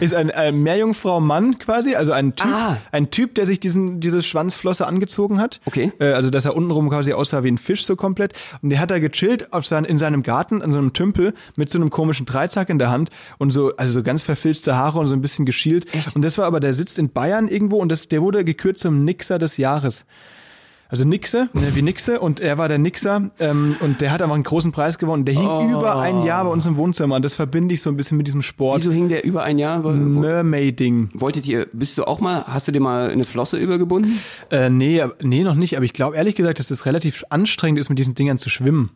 [0.00, 2.76] ist ein äh, Meerjungfrau-Mann quasi, also ein Typ, Ah.
[2.92, 5.60] ein Typ, der sich diesen diese Schwanzflosse angezogen hat.
[5.66, 5.92] Okay.
[6.00, 8.32] Äh, also dass er untenrum quasi aussah wie ein Fisch so komplett.
[8.62, 11.70] Und der hat da gechillt auf sein, in seinem Garten an so einem Tümpel mit
[11.70, 15.06] so einem komischen Dreizack in der Hand und so also so ganz verfilzte Haare und
[15.06, 15.86] so ein bisschen geschielt.
[16.14, 19.04] Und das war aber der sitzt in Bayern irgendwo und das der wurde gekürt zum
[19.04, 20.04] Nixer des Jahres.
[20.92, 24.34] Also Nixe, ne, wie Nixe und er war der Nixer ähm, und der hat einfach
[24.34, 25.24] einen großen Preis gewonnen.
[25.24, 25.70] Der hing Oh.
[25.78, 28.26] über ein Jahr bei uns im Wohnzimmer und das verbinde ich so ein bisschen mit
[28.26, 28.80] diesem Sport.
[28.80, 29.78] Wieso hing der über ein Jahr?
[29.78, 31.10] Mermaiding.
[31.14, 34.18] Wolltet ihr, bist du auch mal, hast du dir mal eine Flosse übergebunden?
[34.50, 37.88] Äh, nee, nee, noch nicht, aber ich glaube ehrlich gesagt, dass es relativ anstrengend ist,
[37.88, 38.90] mit diesen Dingern zu schwimmen.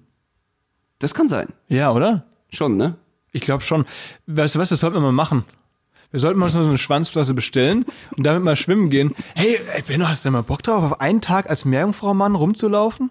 [0.98, 1.48] Das kann sein.
[1.68, 2.24] Ja, oder?
[2.50, 2.96] Schon, ne?
[3.32, 3.84] Ich glaube schon.
[4.26, 5.44] Weißt du was, das sollten wir mal machen.
[6.14, 7.84] Wir sollten mal so eine Schwanzflosse bestellen
[8.16, 9.16] und damit mal schwimmen gehen.
[9.34, 13.10] Hey, ey, Benno, hast du mal Bock drauf, auf einen Tag als Meerjungfrau-Mann rumzulaufen?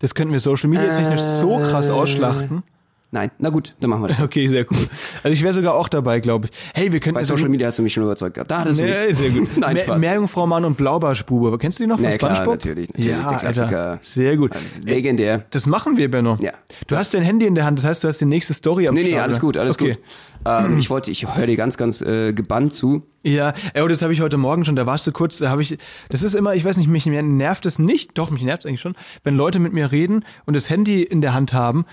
[0.00, 2.62] Das könnten wir Social Media technisch so krass ausschlachten.
[3.12, 3.30] Nein.
[3.38, 4.18] Na gut, dann machen wir das.
[4.26, 4.76] Okay, sehr cool.
[5.22, 6.56] Also ich wäre sogar auch dabei, glaube ich.
[6.74, 8.50] Hey, wir könnten Bei so Social Media hast du mich schon überzeugt gehabt.
[8.50, 9.16] Da hattest du Nee, mich.
[9.18, 9.48] sehr gut.
[9.56, 10.00] Nein, Meer- Spaß.
[10.00, 11.56] Meerjungfrau Mann und Blaubarschbube.
[11.58, 12.54] Kennst du die noch von Nee, klar, SpongeBob?
[12.56, 13.64] natürlich, natürlich, Ja, der Klassiker.
[13.90, 14.52] Alter, sehr gut.
[14.52, 15.44] Also, legendär.
[15.50, 16.36] Das machen wir, Benno.
[16.40, 16.52] Ja.
[16.88, 18.94] Du hast dein Handy in der Hand, das heißt, du hast die nächste Story am
[18.94, 19.40] Nee, nee, Start, alles ne?
[19.40, 19.92] gut, alles okay.
[19.92, 20.02] gut.
[20.44, 23.04] Ähm, ich wollte, ich höre dir ganz, ganz äh, gebannt zu.
[23.22, 25.60] Ja, ey, oh, das habe ich heute Morgen schon, da warst du kurz, da habe
[25.62, 25.78] ich,
[26.10, 28.80] das ist immer, ich weiß nicht, mich nervt es nicht, doch, mich nervt es eigentlich
[28.80, 31.86] schon, wenn Leute mit mir reden und das Handy in der Hand haben.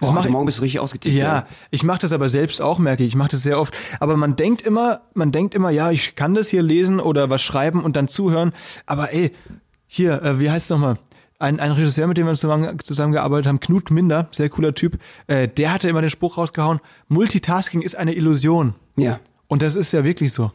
[0.00, 1.14] Das Oh, mach heute ich- Morgen bist du richtig ausgetickt.
[1.16, 3.08] Ja, ich mache das aber selbst auch, merke ich.
[3.08, 3.74] Ich mache das sehr oft.
[4.00, 7.42] Aber man denkt immer, man denkt immer, ja, ich kann das hier lesen oder was
[7.42, 8.52] schreiben und dann zuhören.
[8.86, 9.32] Aber ey,
[9.86, 10.98] hier, äh, wie heißt es nochmal?
[11.40, 15.46] Ein, ein Regisseur, mit dem wir zusammen, zusammengearbeitet haben, Knut Minder, sehr cooler Typ, äh,
[15.46, 18.74] der hatte immer den Spruch rausgehauen, Multitasking ist eine Illusion.
[18.96, 19.20] Ja.
[19.50, 20.52] Und das ist ja wirklich so.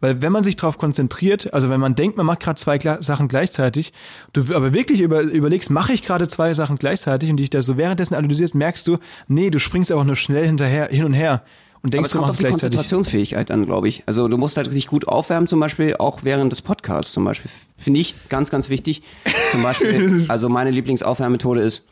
[0.00, 3.26] Weil wenn man sich darauf konzentriert, also wenn man denkt, man macht gerade zwei Sachen
[3.26, 3.92] gleichzeitig,
[4.32, 7.76] du aber wirklich über, überlegst, mache ich gerade zwei Sachen gleichzeitig und dich da so
[7.76, 11.42] währenddessen analysierst, merkst du, nee, du springst einfach nur schnell hinterher, hin und her
[11.82, 12.44] und Aber denkst, es du kommt auf die.
[12.44, 14.04] Konzentrationsfähigkeit an, glaube ich.
[14.06, 17.50] Also du musst halt richtig gut aufwärmen, zum Beispiel auch während des Podcasts zum Beispiel.
[17.76, 19.02] Finde ich ganz, ganz wichtig.
[19.50, 21.84] Zum Beispiel, also meine Lieblingsaufwärmmethode ist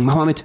[0.00, 0.44] Mach mal mit.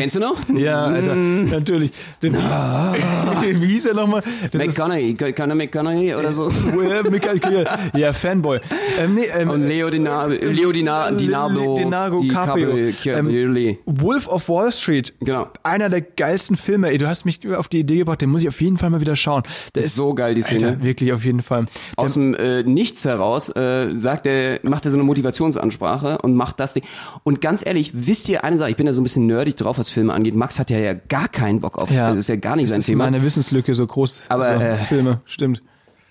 [0.00, 0.36] Kennst du noch?
[0.54, 1.92] Ja, Alter, natürlich.
[2.22, 2.34] Den,
[3.42, 4.22] wie hieß er nochmal?
[4.50, 6.48] Das ist- McConaughey, Conor McConaughey oder so.
[7.10, 8.60] Michael- ja, Fanboy.
[8.98, 11.74] Ähm, nee, ähm, Und Leo Dina Leo Dina Dinardo.
[11.76, 12.76] Dinardo Caprio.
[13.04, 15.12] Ähm, Wolf of Wall Street.
[15.20, 15.48] Genau.
[15.62, 16.88] Einer der geilsten Filme.
[16.90, 19.00] Ey, du hast mich auf die Idee gebracht, den muss ich auf jeden Fall mal
[19.00, 19.42] wieder schauen.
[19.74, 20.68] Der Ist so geil, die Szene.
[20.68, 21.66] Alter, wirklich auf jeden Fall.
[21.96, 26.60] Aus dem äh, Nichts heraus äh, sagt er, macht er so eine Motivationsansprache und macht
[26.60, 26.84] das Ding.
[27.24, 29.78] Und ganz ehrlich, wisst ihr eine Sache, ich bin ja so ein bisschen nerdig drauf,
[29.78, 30.34] was Filme angeht.
[30.34, 32.06] Max hat ja, ja gar keinen Bock auf, Ja.
[32.08, 33.04] also ist ja gar nicht das sein ist Thema.
[33.04, 34.22] meine Wissenslücke so groß.
[34.28, 35.62] Aber, also, äh, Filme, stimmt.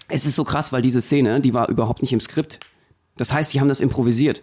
[0.08, 2.60] Es ist so krass, weil diese Szene, die war überhaupt nicht im Skript.
[3.18, 4.42] Das heißt, die haben das improvisiert.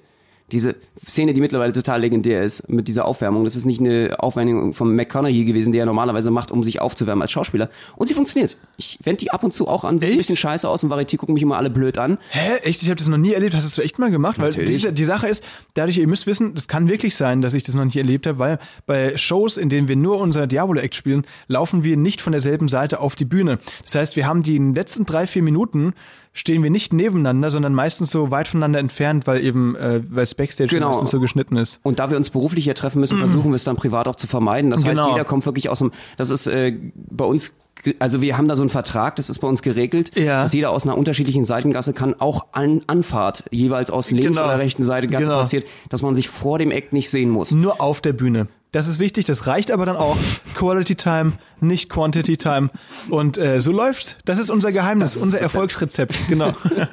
[0.53, 0.77] Diese
[1.09, 4.95] Szene, die mittlerweile total legendär ist, mit dieser Aufwärmung, das ist nicht eine Aufwärmung von
[4.95, 7.69] McConaughey gewesen, die er normalerweise macht, um sich aufzuwärmen als Schauspieler.
[7.97, 8.57] Und sie funktioniert.
[8.77, 10.19] Ich wende die ab und zu auch an, sieht ein Echt?
[10.19, 12.19] bisschen scheiße aus und Varieté gucken mich immer alle blöd an.
[12.31, 12.59] Hä?
[12.63, 12.81] Echt?
[12.83, 13.57] Ich habe das noch nie erlebt.
[13.57, 14.39] Hast du das echt mal gemacht?
[14.39, 14.71] Weil Natürlich.
[14.71, 15.43] diese, die Sache ist,
[15.75, 18.39] dadurch, ihr müsst wissen, das kann wirklich sein, dass ich das noch nicht erlebt habe,
[18.39, 22.69] weil bei Shows, in denen wir nur unser Diabolo-Act spielen, laufen wir nicht von derselben
[22.69, 23.59] Seite auf die Bühne.
[23.85, 25.95] Das heißt, wir haben die letzten drei, vier Minuten
[26.37, 30.69] stehen wir nicht nebeneinander, sondern meistens so weit voneinander entfernt, weil eben, äh, weil Backstage
[30.69, 30.89] Genau.
[30.89, 31.81] meistens so geschnitten ist.
[31.83, 34.27] Und da wir uns beruflich ja treffen müssen, versuchen wir es dann privat auch zu
[34.27, 34.71] vermeiden.
[34.71, 35.09] Das heißt, Genau.
[35.13, 37.55] jeder kommt wirklich aus dem, das ist äh, bei uns,
[38.01, 40.43] also wir haben da so einen Vertrag, das ist bei uns geregelt, Ja.
[40.43, 44.45] dass jeder aus einer unterschiedlichen Seitengasse kann, auch an Anfahrt, jeweils aus links Genau.
[44.45, 45.39] oder rechten Seitengasse Genau.
[45.39, 47.53] passiert, dass man sich vor dem Act nicht sehen muss.
[47.53, 48.49] Nur auf der Bühne.
[48.77, 50.19] Das ist wichtig, das reicht aber dann auch.
[50.55, 52.69] Quality Time, nicht Quantity Time.
[53.09, 54.19] Und äh, so läuft's.
[54.27, 55.41] Das ist unser Geheimnis, Das unser.
[55.41, 56.15] Erfolgsrezept.
[56.29, 56.53] Genau.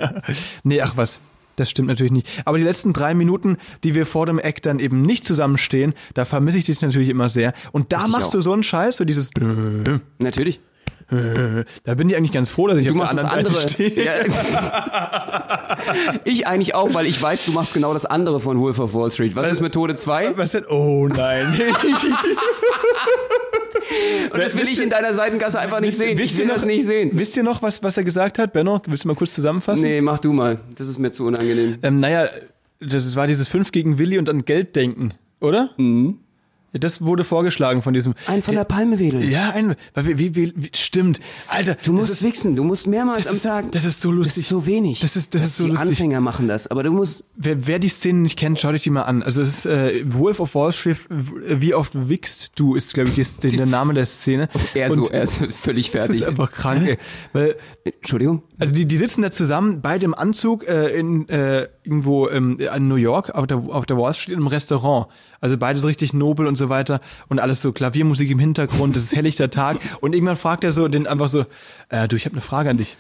[0.64, 1.20] nee, ach was.
[1.58, 2.26] Das stimmt natürlich nicht.
[2.46, 6.24] Aber die letzten drei Minuten, die wir vor dem Act dann eben nicht zusammenstehen, da
[6.24, 7.52] vermisse ich dich natürlich immer sehr.
[7.74, 8.32] Und da Richtig machst auch.
[8.32, 9.32] du so einen Scheiß, so dieses.
[10.20, 10.62] Natürlich.
[11.84, 13.62] Da bin ich eigentlich ganz froh, dass ich Du auf der machst das anderen andere.
[13.62, 14.06] Seite stehe.
[14.06, 14.14] Ja.
[16.24, 19.12] ich eigentlich auch, weil ich weiß, du machst genau das andere von Wolf of Wall
[19.12, 19.36] Street.
[19.36, 20.38] Was ist Methode 2?
[20.38, 20.66] Was denn?
[20.70, 21.62] Oh nein.
[24.32, 26.18] Und das will ich in deiner Seitengasse einfach nicht Wisst- sehen.
[26.18, 27.12] wisst Ich ihr will das noch- nicht sehen.
[27.14, 28.82] Wisst ihr noch, was, was er gesagt hat, Benno?
[28.88, 29.84] Willst du mal kurz zusammenfassen?
[29.84, 30.60] Nee, mach du mal.
[30.76, 31.78] Das ist mir zu unangenehm.
[31.84, 32.30] Ähm, naja,
[32.80, 35.70] das war dieses 5 gegen Willi und an Geld denken, oder?
[35.78, 36.20] Mhm.
[36.74, 38.14] Das wurde vorgeschlagen von diesem.
[38.28, 39.30] Ein von der Palme wedeln.
[39.30, 39.76] Ja, ein.
[39.96, 41.20] Wie, wie, wie, stimmt.
[41.48, 43.72] Alter, Du musst das ist, wichsen, du musst mehrmals das am ist, Tag.
[43.74, 44.36] das ist so lustig.
[44.36, 45.00] Das ist so wenig.
[45.00, 45.90] Das ist, das ist so die lustig.
[45.92, 47.26] Anfänger machen das, aber du musst.
[47.36, 49.22] Wer, wer die Szene nicht kennt, schaut euch die mal an.
[49.24, 53.38] Also es ist äh, Wolf of Wall Street, wie oft wickst du, ist glaube ich
[53.38, 54.50] die, der Name der Szene.
[54.74, 56.22] Er so, er ist völlig das fertig.
[56.22, 56.98] ist einfach krank, ey.
[57.34, 58.44] Weil Entschuldigung?
[58.60, 62.88] Also die, die sitzen da zusammen, beide im Anzug äh, in äh, irgendwo ähm, in
[62.88, 65.08] New York auf der, auf der Wall Street im Restaurant.
[65.42, 69.06] Also beide so richtig nobel und so weiter und alles so Klaviermusik im Hintergrund, es
[69.06, 71.46] ist helllichter Tag und irgendwann fragt er so den einfach so,
[71.90, 72.98] äh, du, ich habe eine Frage an dich.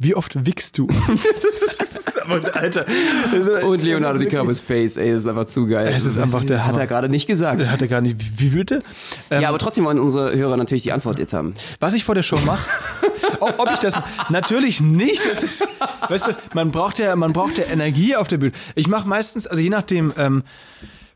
[0.00, 0.86] Wie oft wickst du?
[0.86, 2.84] das ist, das ist aber, Alter.
[3.66, 5.92] Und Leonardo DiCaprio's Face, ey, das ist einfach zu geil.
[5.92, 6.80] Es ist einfach der Hat Hammer.
[6.82, 7.66] er gerade nicht gesagt.
[7.66, 8.16] Hat er gar nicht.
[8.40, 8.82] Wie, wie bitte?
[9.28, 11.54] Ähm, Ja, aber trotzdem wollen unsere Hörer natürlich die Antwort jetzt haben.
[11.80, 12.68] Was ich vor der Show mache,
[13.40, 13.94] ob, ob ich das
[14.28, 15.28] natürlich nicht.
[15.28, 15.66] Das ist,
[16.08, 18.52] weißt du, man braucht ja, man braucht ja Energie auf der Bühne.
[18.76, 20.12] Ich mache meistens, also je nachdem.
[20.16, 20.44] Ähm,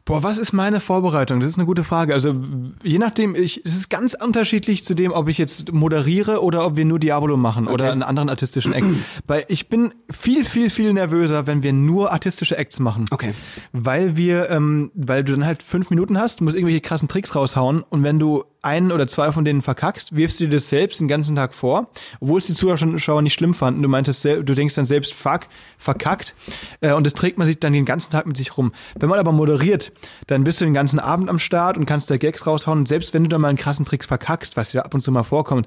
[0.05, 1.39] Boah, was ist meine Vorbereitung?
[1.39, 2.13] Das ist eine gute Frage.
[2.13, 2.35] Also
[2.83, 6.77] je nachdem, ich, es ist ganz unterschiedlich zu dem, ob ich jetzt moderiere oder ob
[6.77, 8.87] wir nur Diabolo machen oder einen anderen artistischen Act.
[9.29, 13.05] Weil ich bin viel, viel, viel nervöser, wenn wir nur artistische Acts machen.
[13.13, 13.33] Okay.
[13.73, 17.83] Weil wir, ähm, weil du dann halt fünf Minuten hast, musst irgendwelche krassen Tricks raushauen
[17.83, 21.09] und wenn du einen oder zwei von denen verkackst, wirfst du dir das selbst den
[21.09, 21.89] ganzen Tag vor,
[22.21, 23.83] obwohl es die Zuschauer nicht schlimm fanden.
[23.83, 25.43] Du meintest, du denkst dann selbst, fuck,
[25.79, 26.35] verkackt.
[26.81, 28.73] Äh, und das trägt man sich dann den ganzen Tag mit sich rum.
[28.99, 29.92] Wenn man aber moderiert,
[30.27, 32.81] dann bist du den ganzen Abend am Start und kannst da Gags raushauen.
[32.81, 35.13] Und selbst wenn du dann mal einen krassen Trick verkackst, was ja ab und zu
[35.13, 35.67] mal vorkommt,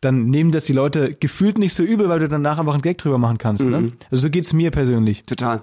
[0.00, 2.98] dann nehmen das die Leute gefühlt nicht so übel, weil du danach einfach einen Gag
[2.98, 3.66] drüber machen kannst.
[3.66, 3.92] Ne?
[4.10, 5.24] Also so geht's mir persönlich.
[5.24, 5.62] Total.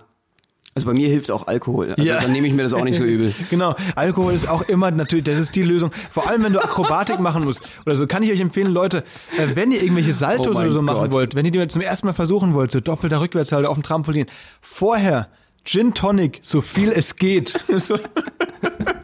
[0.76, 1.90] Also bei mir hilft auch Alkohol.
[1.94, 2.22] Also Ja.
[2.22, 3.34] dann nehme ich mir das auch nicht so übel.
[3.50, 5.90] Genau, Alkohol ist auch immer natürlich, das ist die Lösung.
[6.12, 9.04] Vor allem, wenn du Akrobatik machen musst oder so, kann ich euch empfehlen, Leute,
[9.40, 11.14] äh, wenn ihr irgendwelche Saltos Oh oder so machen Gott.
[11.14, 14.28] wollt, wenn ihr die zum ersten Mal versuchen wollt, so doppelter Rückwärtssalto auf dem Trampolin,
[14.62, 15.30] vorher
[15.68, 17.62] Gin Tonic, so viel es geht.
[17.76, 18.00] so,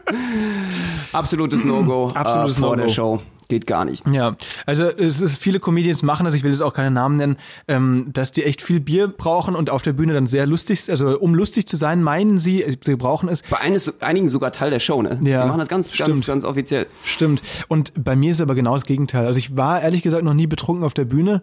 [1.12, 2.82] Absolutes No-Go Absolutes äh, vor No-Go.
[2.82, 3.22] der Show.
[3.48, 4.02] Geht gar nicht.
[4.10, 7.36] ja, also es ist viele Comedians machen das, ich will jetzt auch keine Namen nennen,
[7.68, 11.18] ähm, dass die echt viel Bier brauchen und auf der Bühne dann sehr lustig, also
[11.20, 13.42] um lustig zu sein, meinen sie, sie brauchen es.
[13.50, 15.20] Bei eines, einigen sogar Teil der Show, ne?
[15.22, 16.26] Ja, Die machen das ganz, ganz, stimmt.
[16.26, 16.86] ganz offiziell.
[17.04, 17.42] Stimmt.
[17.68, 19.26] Und bei mir ist aber genau das Gegenteil.
[19.26, 21.42] Also ich war ehrlich gesagt noch nie betrunken auf der Bühne.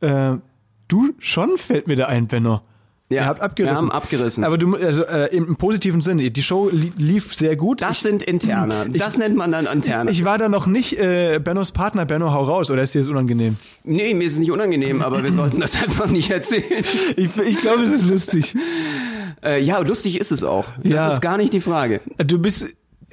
[0.00, 0.32] Äh,
[0.88, 2.60] du schon fällt mir da ein, Benno.
[3.10, 3.74] Ja, Ihr habt abgerissen.
[3.74, 4.44] wir haben abgerissen.
[4.44, 7.80] Aber du, also äh, im, im positiven Sinne, die Show li lief sehr gut.
[7.80, 8.90] Das sind Interne.
[8.90, 10.10] Das nennt man dann Interne.
[10.10, 13.08] ich war da noch nicht äh, Bennos Partner, Benno, hau raus, oder ist dir das
[13.08, 13.56] unangenehm?
[13.84, 16.84] nee, mir ist es nicht unangenehm, aber wir sollten das einfach nicht erzählen.
[17.16, 18.54] Ich, ich glaube, es ist lustig.
[19.42, 20.66] Äh, ja, lustig ist es auch.
[20.82, 21.08] Das Ja.
[21.08, 22.00] ist gar nicht die Frage.
[22.18, 22.66] Du bist,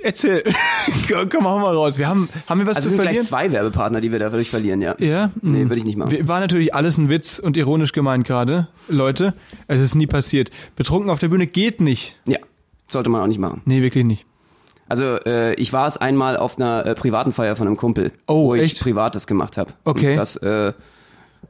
[0.03, 0.43] Erzähl.
[1.31, 1.97] komm, hau mal raus.
[1.97, 3.15] Wir haben, haben wir was Also zu sind verlieren?
[3.15, 4.95] gleich zwei Werbepartner, die wir dadurch verlieren, ja.
[4.99, 5.31] Ja?
[5.41, 5.69] Nee, Hm.
[5.69, 6.27] würde ich nicht machen.
[6.27, 8.67] War natürlich alles ein Witz und ironisch gemeint gerade.
[8.87, 9.33] Leute,
[9.67, 10.51] es ist nie passiert.
[10.75, 12.17] Betrunken auf der Bühne geht nicht.
[12.25, 12.37] Ja,
[12.87, 13.61] sollte man auch nicht machen.
[13.65, 14.25] Nee, wirklich nicht.
[14.87, 18.49] Also äh, ich war es einmal auf einer äh, privaten Feier von einem Kumpel, Oh,
[18.49, 18.81] wo ich echt?
[18.81, 19.73] privat das gemacht habe.
[19.83, 20.11] Okay.
[20.11, 20.73] Und das, äh,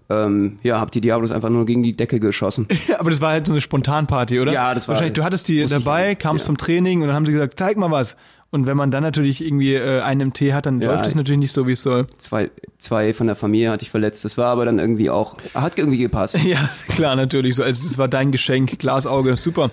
[0.10, 2.68] ähm, ja, hab die Diablos einfach nur gegen die Decke geschossen.
[2.88, 4.54] Ja, aber das war halt so eine Spontanparty, oder?
[4.54, 6.48] Ja, das war- Wahrscheinlich, du hattest die dabei, kamst ja.
[6.48, 8.16] vom Training und dann haben sie gesagt, zeig mal was.
[8.56, 11.10] Und wenn man dann natürlich irgendwie äh, einen im Tee hat, dann Ja, läuft es
[11.10, 12.08] ich- natürlich nicht so, wie es soll.
[12.18, 14.24] Zwei, zwei von der Familie hatte ich verletzt.
[14.24, 16.38] Das war aber dann irgendwie auch, hat irgendwie gepasst.
[16.46, 17.58] Ja, klar, natürlich.
[17.58, 19.70] So, also, es war dein Geschenk, Glasauge, super.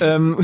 [0.00, 0.38] ähm,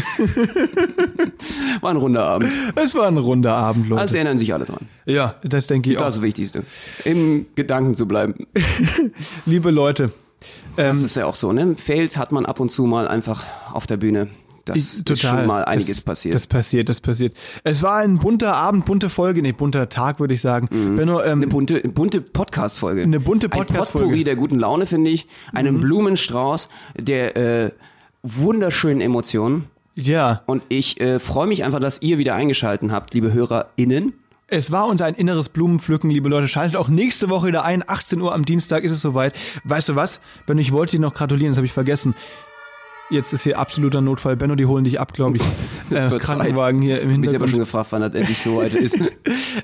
[1.81, 2.53] War ein runder Abend.
[2.77, 4.01] es war ein runder Abend, Leute.
[4.01, 4.87] Also erinnern sich alle dran.
[5.07, 6.09] ja, das denke ich Das auch.
[6.09, 6.63] ist das Wichtigste.
[7.05, 8.47] Im Gedanken zu bleiben.
[9.47, 10.13] Liebe Leute,
[10.77, 11.75] Das ähm, ist ja auch so, ne?
[11.77, 14.29] Fails hat man ab und zu mal einfach auf der Bühne.
[14.65, 16.35] Das ich- ist schon mal einiges das, passiert.
[16.35, 17.37] Das passiert, das passiert.
[17.65, 20.69] Es war ein bunter Abend, bunte Folge, nee, bunter Tag, würde ich sagen.
[20.97, 21.43] Benno, ähm, Mhm.
[21.43, 23.03] Eine bunte, bunte Podcast-Folge.
[23.03, 24.07] Eine bunte Ein Podcast-Folge.
[24.07, 24.11] Mhm.
[24.11, 25.27] Potpourri der guten Laune, finde ich.
[25.53, 27.71] Einen Blumenstrauß der äh,
[28.23, 29.65] wunderschönen Emotionen.
[29.95, 34.15] ja, Und ich äh, freue mich einfach, dass ihr wieder eingeschalten habt, liebe HörerInnen.
[34.47, 36.47] Es war uns ein inneres Blumenpflücken, liebe Leute.
[36.47, 37.83] Schaltet auch nächste Woche wieder ein.
[37.87, 39.35] 18 Uhr am Dienstag ist es soweit.
[39.65, 40.21] Weißt du was?
[40.47, 42.15] Benno, ich wollte dir noch gratulieren, das habe ich vergessen.
[43.13, 44.37] Jetzt ist hier absoluter Notfall.
[44.37, 45.43] Benno, die holen dich ab, glaube ich.
[45.91, 47.51] Es Äh, wird Krankenwagen hier im Ich bin aber Hintergrund.
[47.51, 48.99] schon gefragt, wann das endlich so weit ist.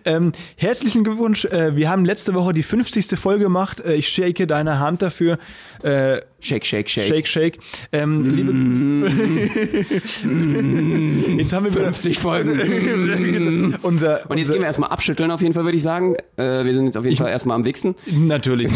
[0.04, 1.44] Ähm, herzlichen Glückwunsch.
[1.46, 3.18] Äh, wir haben letzte Woche die 50.
[3.18, 3.80] Folge gemacht.
[3.80, 5.38] Äh, ich shake deine Hand dafür.
[5.82, 7.06] Äh, Shake, shake, shake.
[7.08, 7.58] shake, shake.
[7.90, 8.52] Ähm, liebe
[11.38, 13.74] Jetzt haben wir wieder 50 Folgen.
[13.82, 16.14] unser, Und jetzt unser gehen wir erstmal abschütteln, auf jeden Fall, würde ich sagen.
[16.36, 17.96] Äh, wir sind jetzt auf jeden Fall erstmal am Wichsen.
[18.06, 18.70] natürlich,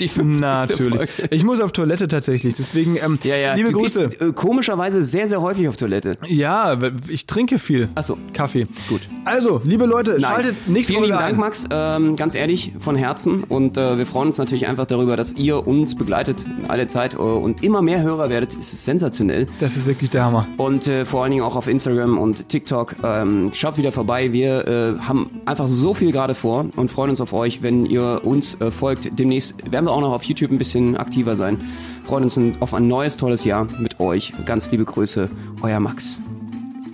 [0.00, 0.40] Die 50.
[0.40, 1.10] natürlich.
[1.10, 1.34] Folge.
[1.34, 2.54] Ich muss auf Toilette tatsächlich.
[2.54, 3.54] Deswegen ähm, Ja, ja.
[3.54, 4.05] liebe Grüße.
[4.10, 6.16] Gehst, äh, komischerweise sehr, sehr häufig auf Toilette.
[6.26, 6.76] Ja,
[7.08, 7.88] ich trinke viel.
[7.94, 8.18] Ach so.
[8.32, 8.66] Kaffee.
[8.88, 9.02] Gut.
[9.24, 11.40] Also, liebe Leute, schaltet nächste Vielen Woche lieben Dank, ein.
[11.40, 11.66] Max.
[11.70, 13.44] Ähm, ganz ehrlich, von Herzen.
[13.44, 17.16] Und äh, wir freuen uns natürlich einfach darüber, dass ihr uns begleitet alle Zeit äh,
[17.16, 18.56] und immer mehr Hörer werdet.
[18.58, 19.46] Es ist sensationell.
[19.60, 20.46] Das ist wirklich der Hammer.
[20.56, 22.96] Und äh, vor allen Dingen auch auf Instagram und TikTok.
[23.02, 24.32] Ähm, schaut wieder vorbei.
[24.32, 28.20] Wir äh, haben einfach so viel gerade vor und freuen uns auf euch, wenn ihr
[28.24, 29.18] uns äh, folgt.
[29.18, 31.60] Demnächst werden wir auch noch auf YouTube ein bisschen aktiver sein.
[32.04, 34.32] Freuen uns auf ein neues, tolles Jahr mit euch.
[34.46, 35.28] Ganz liebe Grüße,
[35.62, 36.18] euer Max.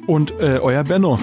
[0.06, 1.18] Und äh, euer Benno.